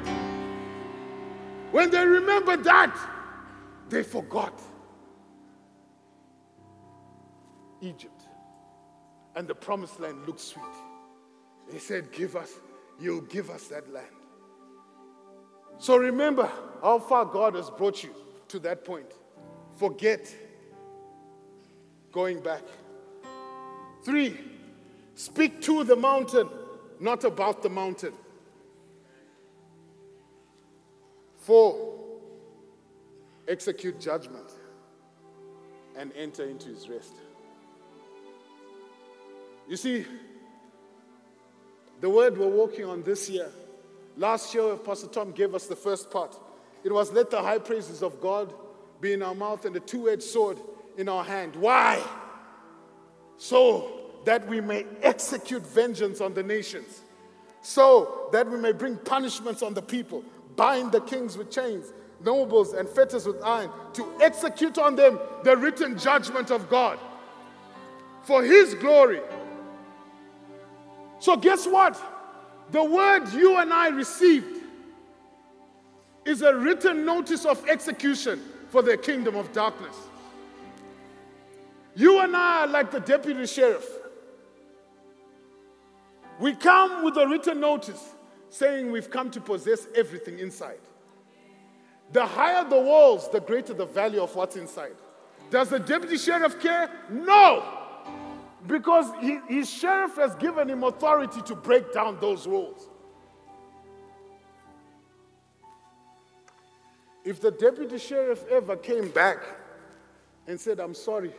When 1.71 1.91
they 1.91 2.05
remember 2.05 2.57
that, 2.57 2.95
they 3.89 4.03
forgot 4.03 4.59
Egypt. 7.81 8.23
And 9.35 9.47
the 9.47 9.55
promised 9.55 9.99
land 9.99 10.25
looked 10.25 10.39
sweet. 10.39 10.65
They 11.71 11.77
said, 11.77 12.11
Give 12.11 12.35
us, 12.35 12.51
you'll 12.99 13.21
give 13.21 13.49
us 13.49 13.67
that 13.67 13.91
land. 13.93 14.16
So 15.79 15.97
remember 15.97 16.49
how 16.81 16.99
far 16.99 17.25
God 17.25 17.55
has 17.55 17.69
brought 17.69 18.03
you 18.03 18.13
to 18.49 18.59
that 18.59 18.85
point 18.85 19.13
forget 19.77 20.33
going 22.11 22.39
back. 22.39 22.63
Three, 24.03 24.39
speak 25.15 25.61
to 25.61 25.83
the 25.83 25.95
mountain, 25.95 26.49
not 26.99 27.23
about 27.23 27.61
the 27.61 27.69
mountain. 27.69 28.13
Four, 31.37 31.95
execute 33.47 33.99
judgment 33.99 34.51
and 35.95 36.11
enter 36.15 36.45
into 36.45 36.69
his 36.69 36.89
rest. 36.89 37.13
You 39.67 39.77
see, 39.77 40.05
the 41.99 42.09
word 42.09 42.37
we're 42.37 42.47
walking 42.47 42.85
on 42.85 43.03
this 43.03 43.29
year, 43.29 43.49
last 44.17 44.53
year, 44.53 44.75
Pastor 44.75 45.07
Tom 45.07 45.31
gave 45.31 45.55
us 45.55 45.67
the 45.67 45.75
first 45.75 46.11
part. 46.11 46.37
It 46.83 46.91
was 46.91 47.11
let 47.11 47.29
the 47.29 47.41
high 47.41 47.59
praises 47.59 48.01
of 48.01 48.19
God 48.21 48.53
be 48.99 49.13
in 49.13 49.21
our 49.21 49.35
mouth 49.35 49.65
and 49.65 49.75
a 49.75 49.79
two 49.79 50.09
edged 50.09 50.23
sword 50.23 50.57
in 50.97 51.07
our 51.07 51.23
hand. 51.23 51.55
Why? 51.55 52.01
So 53.37 53.91
that 54.25 54.47
we 54.47 54.59
may 54.59 54.85
execute 55.01 55.65
vengeance 55.65 56.21
on 56.21 56.33
the 56.33 56.43
nations, 56.43 57.01
so 57.61 58.29
that 58.31 58.49
we 58.49 58.57
may 58.57 58.71
bring 58.71 58.97
punishments 58.97 59.61
on 59.61 59.73
the 59.73 59.81
people, 59.81 60.23
bind 60.55 60.91
the 60.91 61.01
kings 61.01 61.37
with 61.37 61.51
chains, 61.51 61.93
nobles 62.23 62.73
and 62.73 62.89
fetters 62.89 63.25
with 63.25 63.41
iron, 63.43 63.69
to 63.93 64.11
execute 64.21 64.77
on 64.77 64.95
them 64.95 65.19
the 65.43 65.55
written 65.55 65.97
judgment 65.97 66.51
of 66.51 66.69
God 66.69 66.99
for 68.23 68.43
his 68.43 68.73
glory. 68.73 69.21
So, 71.19 71.37
guess 71.37 71.65
what? 71.65 71.99
The 72.71 72.83
word 72.83 73.29
you 73.29 73.57
and 73.57 73.73
I 73.73 73.89
received 73.89 74.61
is 76.25 76.41
a 76.41 76.55
written 76.55 77.05
notice 77.05 77.45
of 77.45 77.65
execution 77.67 78.41
for 78.69 78.81
the 78.81 78.97
kingdom 78.97 79.35
of 79.35 79.51
darkness. 79.53 79.95
You 81.95 82.19
and 82.19 82.35
I 82.35 82.61
are 82.61 82.67
like 82.67 82.91
the 82.91 82.99
deputy 82.99 83.45
sheriff. 83.47 83.87
We 86.39 86.53
come 86.53 87.03
with 87.03 87.17
a 87.17 87.27
written 87.27 87.59
notice 87.59 88.13
saying 88.49 88.91
we've 88.91 89.09
come 89.09 89.31
to 89.31 89.41
possess 89.41 89.87
everything 89.95 90.39
inside. 90.39 90.79
The 92.11 92.25
higher 92.25 92.67
the 92.69 92.79
walls, 92.79 93.29
the 93.31 93.39
greater 93.39 93.73
the 93.73 93.85
value 93.85 94.21
of 94.21 94.35
what's 94.35 94.55
inside. 94.55 94.95
Does 95.49 95.69
the 95.69 95.79
deputy 95.79 96.17
sheriff 96.17 96.59
care? 96.61 96.89
No! 97.09 97.76
Because 98.65 99.11
he, 99.21 99.39
his 99.47 99.69
sheriff 99.69 100.15
has 100.15 100.33
given 100.35 100.69
him 100.69 100.83
authority 100.83 101.41
to 101.43 101.55
break 101.55 101.93
down 101.93 102.17
those 102.19 102.47
walls. 102.47 102.89
If 107.23 107.41
the 107.41 107.51
deputy 107.51 107.97
sheriff 107.97 108.43
ever 108.49 108.77
came 108.77 109.09
back 109.09 109.43
and 110.47 110.59
said, 110.59 110.79
I'm 110.79 110.95
sorry, 110.95 111.33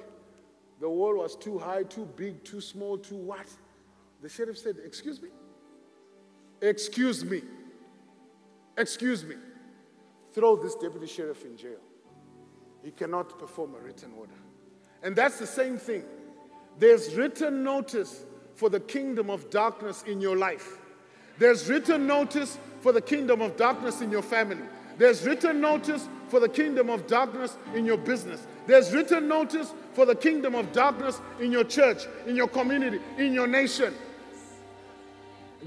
the 0.81 0.89
wall 0.89 1.17
was 1.17 1.35
too 1.35 1.59
high, 1.59 1.83
too 1.83 2.07
big, 2.15 2.45
too 2.45 2.61
small, 2.61 2.99
too 2.99 3.17
what? 3.17 3.47
The 4.21 4.29
sheriff 4.29 4.59
said, 4.59 4.77
Excuse 4.85 5.21
me? 5.21 5.31
Excuse 6.61 7.25
me. 7.25 7.43
Excuse 8.77 9.25
me. 9.25 9.37
Throw 10.33 10.57
this 10.57 10.75
deputy 10.75 11.07
sheriff 11.07 11.45
in 11.45 11.57
jail. 11.57 11.81
He 12.85 12.91
cannot 12.91 13.39
perform 13.39 13.75
a 13.75 13.79
written 13.79 14.13
order. 14.17 14.35
And 15.03 15.17
that's 15.17 15.39
the 15.39 15.47
same 15.47 15.79
thing. 15.79 16.05
There's 16.79 17.15
written 17.15 17.65
notice 17.65 18.25
for 18.55 18.71
the 18.71 18.81
kingdom 18.81 19.31
of 19.31 19.51
darkness 19.51 20.05
in 20.07 20.21
your 20.21 20.37
life. 20.37 20.79
There's 21.39 21.69
written 21.69 22.07
notice 22.07 22.59
for 22.81 22.93
the 22.93 23.01
kingdom 23.01 23.41
of 23.41 23.57
darkness 23.57 24.01
in 24.01 24.11
your 24.11 24.23
family. 24.23 24.65
There's 24.97 25.25
written 25.25 25.61
notice 25.61 26.09
for 26.29 26.41
the 26.41 26.49
kingdom 26.49 26.91
of 26.91 27.07
darkness 27.07 27.57
in 27.75 27.85
your 27.85 27.97
business. 27.97 28.47
There's 28.67 28.93
written 28.93 29.29
notice 29.29 29.73
for 29.93 30.05
the 30.05 30.15
kingdom 30.15 30.55
of 30.55 30.73
darkness 30.73 31.21
in 31.41 31.53
your 31.53 31.65
church, 31.65 32.07
in 32.27 32.37
your 32.37 32.49
community, 32.49 33.01
in 33.17 33.33
your 33.33 33.47
nation. 33.47 33.95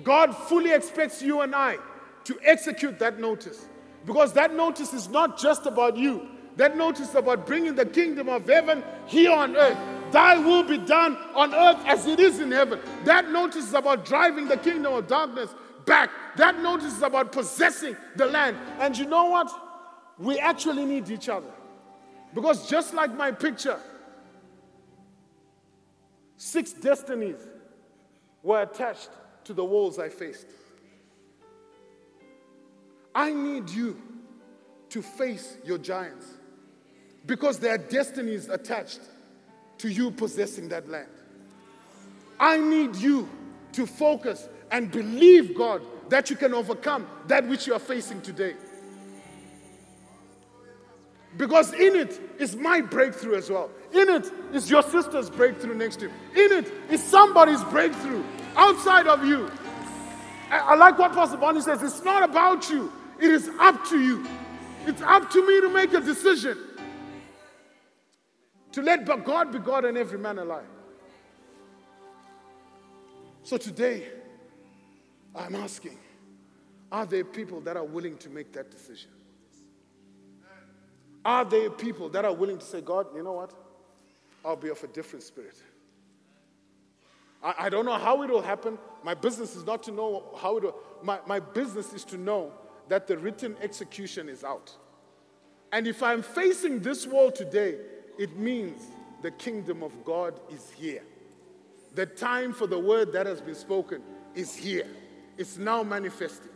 God 0.04 0.36
fully 0.36 0.72
expects 0.72 1.22
you 1.22 1.42
and 1.42 1.56
I 1.56 1.78
to 2.26 2.38
execute 2.44 3.00
that 3.00 3.20
notice 3.20 3.66
because 4.06 4.34
that 4.34 4.54
notice 4.54 4.94
is 4.94 5.10
not 5.10 5.38
just 5.40 5.66
about 5.66 5.98
you. 5.98 6.28
That 6.58 6.78
notice 6.78 7.10
is 7.10 7.16
about 7.16 7.48
bringing 7.48 7.76
the 7.76 7.86
kingdom 7.86 8.30
of 8.30 8.48
heaven 8.48 8.84
here 9.08 9.32
on 9.32 9.56
earth. 9.56 9.78
Thy 10.12 10.38
will 10.38 10.64
be 10.64 10.78
done 10.78 11.18
on 11.34 11.54
earth 11.54 11.84
as 11.86 12.06
it 12.06 12.20
is 12.20 12.40
in 12.40 12.52
heaven. 12.52 12.80
That 13.06 13.30
notice 13.30 13.68
is 13.68 13.74
about 13.74 14.06
driving 14.06 14.48
the 14.48 14.58
kingdom 14.58 14.94
of 14.94 15.08
darkness 15.08 15.54
back. 15.86 16.10
That 16.38 16.60
notice 16.60 16.94
is 16.98 17.02
about 17.02 17.32
possessing 17.32 17.96
the 18.16 18.26
land. 18.26 18.58
And 18.80 18.98
you 18.98 19.06
know 19.06 19.26
what? 19.26 19.52
We 20.20 20.40
actually 20.40 20.86
need 20.86 21.10
each 21.10 21.30
other. 21.30 21.52
Because 22.34 22.70
just 22.70 22.94
like 22.94 23.14
my 23.16 23.32
picture, 23.32 23.80
six 26.38 26.74
destinies 26.74 27.40
were 28.44 28.62
attached 28.62 29.10
to 29.46 29.54
the 29.54 29.64
walls 29.64 30.00
I 30.00 30.10
faced. 30.10 30.48
I 33.14 33.34
need 33.34 33.70
you 33.70 34.02
to 34.90 35.02
face 35.02 35.58
your 35.66 35.78
giants 35.78 36.26
because 37.26 37.60
there 37.60 37.76
are 37.76 37.78
destinies 37.78 38.50
attached 38.50 39.02
to 39.82 39.90
you 39.90 40.12
possessing 40.12 40.70
that 40.70 40.88
land. 40.90 41.10
I 42.40 42.58
need 42.58 42.96
you 42.96 43.30
to 43.74 43.86
focus 43.86 44.48
and 44.72 44.92
believe, 44.92 45.56
God, 45.56 45.82
that 46.10 46.30
you 46.30 46.36
can 46.36 46.54
overcome 46.54 47.08
that 47.28 47.48
which 47.48 47.68
you 47.68 47.74
are 47.74 47.80
facing 47.80 48.22
today. 48.22 48.56
Because 51.38 51.74
in 51.74 51.96
it 51.96 52.20
is 52.40 52.56
my 52.56 52.82
breakthrough 52.82 53.36
as 53.36 53.50
well. 53.50 53.70
In 53.94 54.10
it 54.10 54.32
is 54.54 54.70
your 54.70 54.84
sister's 54.84 55.30
breakthrough 55.30 55.76
next 55.76 55.98
to 55.98 56.06
you. 56.06 56.46
In 56.46 56.64
it 56.64 56.74
is 56.90 57.02
somebody's 57.02 57.64
breakthrough 57.66 58.24
outside 58.56 59.08
of 59.08 59.26
you. 59.26 59.50
I, 60.50 60.60
I 60.60 60.76
like 60.76 61.00
what 61.00 61.14
Pastor 61.14 61.38
Bonnie 61.38 61.62
says 61.62 61.82
it's 61.82 62.04
not 62.04 62.30
about 62.30 62.70
you, 62.70 62.92
it 63.20 63.32
is 63.32 63.50
up 63.60 63.88
to 63.90 64.00
you. 64.00 64.28
It's 64.86 65.02
up 65.04 65.30
to 65.32 65.48
me 65.48 65.62
to 65.62 65.70
make 65.70 65.94
a 65.94 66.02
decision. 66.02 66.58
To 68.74 68.82
let 68.82 69.06
God 69.06 69.52
be 69.52 69.60
God 69.60 69.86
and 69.86 69.98
every 69.98 70.18
man 70.18 70.40
alive. 70.40 70.66
So 73.44 73.58
today, 73.58 74.08
I'm 75.36 75.56
asking 75.56 75.98
are 76.92 77.06
there 77.06 77.24
people 77.24 77.62
that 77.62 77.78
are 77.78 77.86
willing 77.86 78.18
to 78.18 78.30
make 78.30 78.52
that 78.54 78.70
decision? 78.70 79.10
Are 81.24 81.46
there 81.46 81.70
people 81.70 82.10
that 82.10 82.26
are 82.26 82.34
willing 82.34 82.58
to 82.58 82.66
say, 82.66 82.82
God, 82.82 83.08
you 83.16 83.24
know 83.24 83.34
what? 83.34 83.54
I'll 84.44 84.56
be 84.56 84.70
of 84.70 84.84
a 84.84 84.88
different 84.88 85.24
spirit. 85.24 85.56
I, 87.44 87.54
I 87.60 87.70
don't 87.70 87.86
know 87.86 87.98
how 87.98 88.24
it 88.24 88.30
will 88.30 88.42
happen. 88.42 88.78
My 89.04 89.14
business 89.14 89.56
is 89.56 89.66
not 89.66 89.84
to 89.84 89.92
know 89.92 90.36
how 90.42 90.58
it 90.58 90.64
will. 90.64 90.76
My, 91.04 91.20
my 91.28 91.40
business 91.40 91.94
is 91.94 92.04
to 92.06 92.18
know 92.18 92.52
that 92.90 93.08
the 93.08 93.18
written 93.18 93.56
execution 93.62 94.28
is 94.28 94.44
out. 94.44 94.76
And 95.72 95.88
if 95.88 96.04
I'm 96.04 96.22
facing 96.22 96.80
this 96.80 97.08
wall 97.08 97.32
today, 97.32 97.78
it 98.18 98.38
means 98.38 98.82
the 99.22 99.32
kingdom 99.32 99.84
of 99.84 99.92
God 100.06 100.40
is 100.52 100.72
here. 100.72 101.04
The 101.96 102.06
time 102.06 102.54
for 102.54 102.68
the 102.68 102.80
word 102.80 103.12
that 103.14 103.26
has 103.26 103.42
been 103.42 103.56
spoken 103.56 104.02
is 104.36 104.56
here. 104.56 104.88
It's 105.38 105.58
now 105.58 105.84
manifesting. 105.84 106.52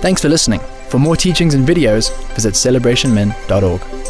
Thanks 0.00 0.22
for 0.22 0.28
listening. 0.28 0.60
For 0.88 0.98
more 0.98 1.16
teachings 1.16 1.54
and 1.54 1.66
videos, 1.66 2.12
visit 2.34 2.54
celebrationmen.org. 2.54 4.07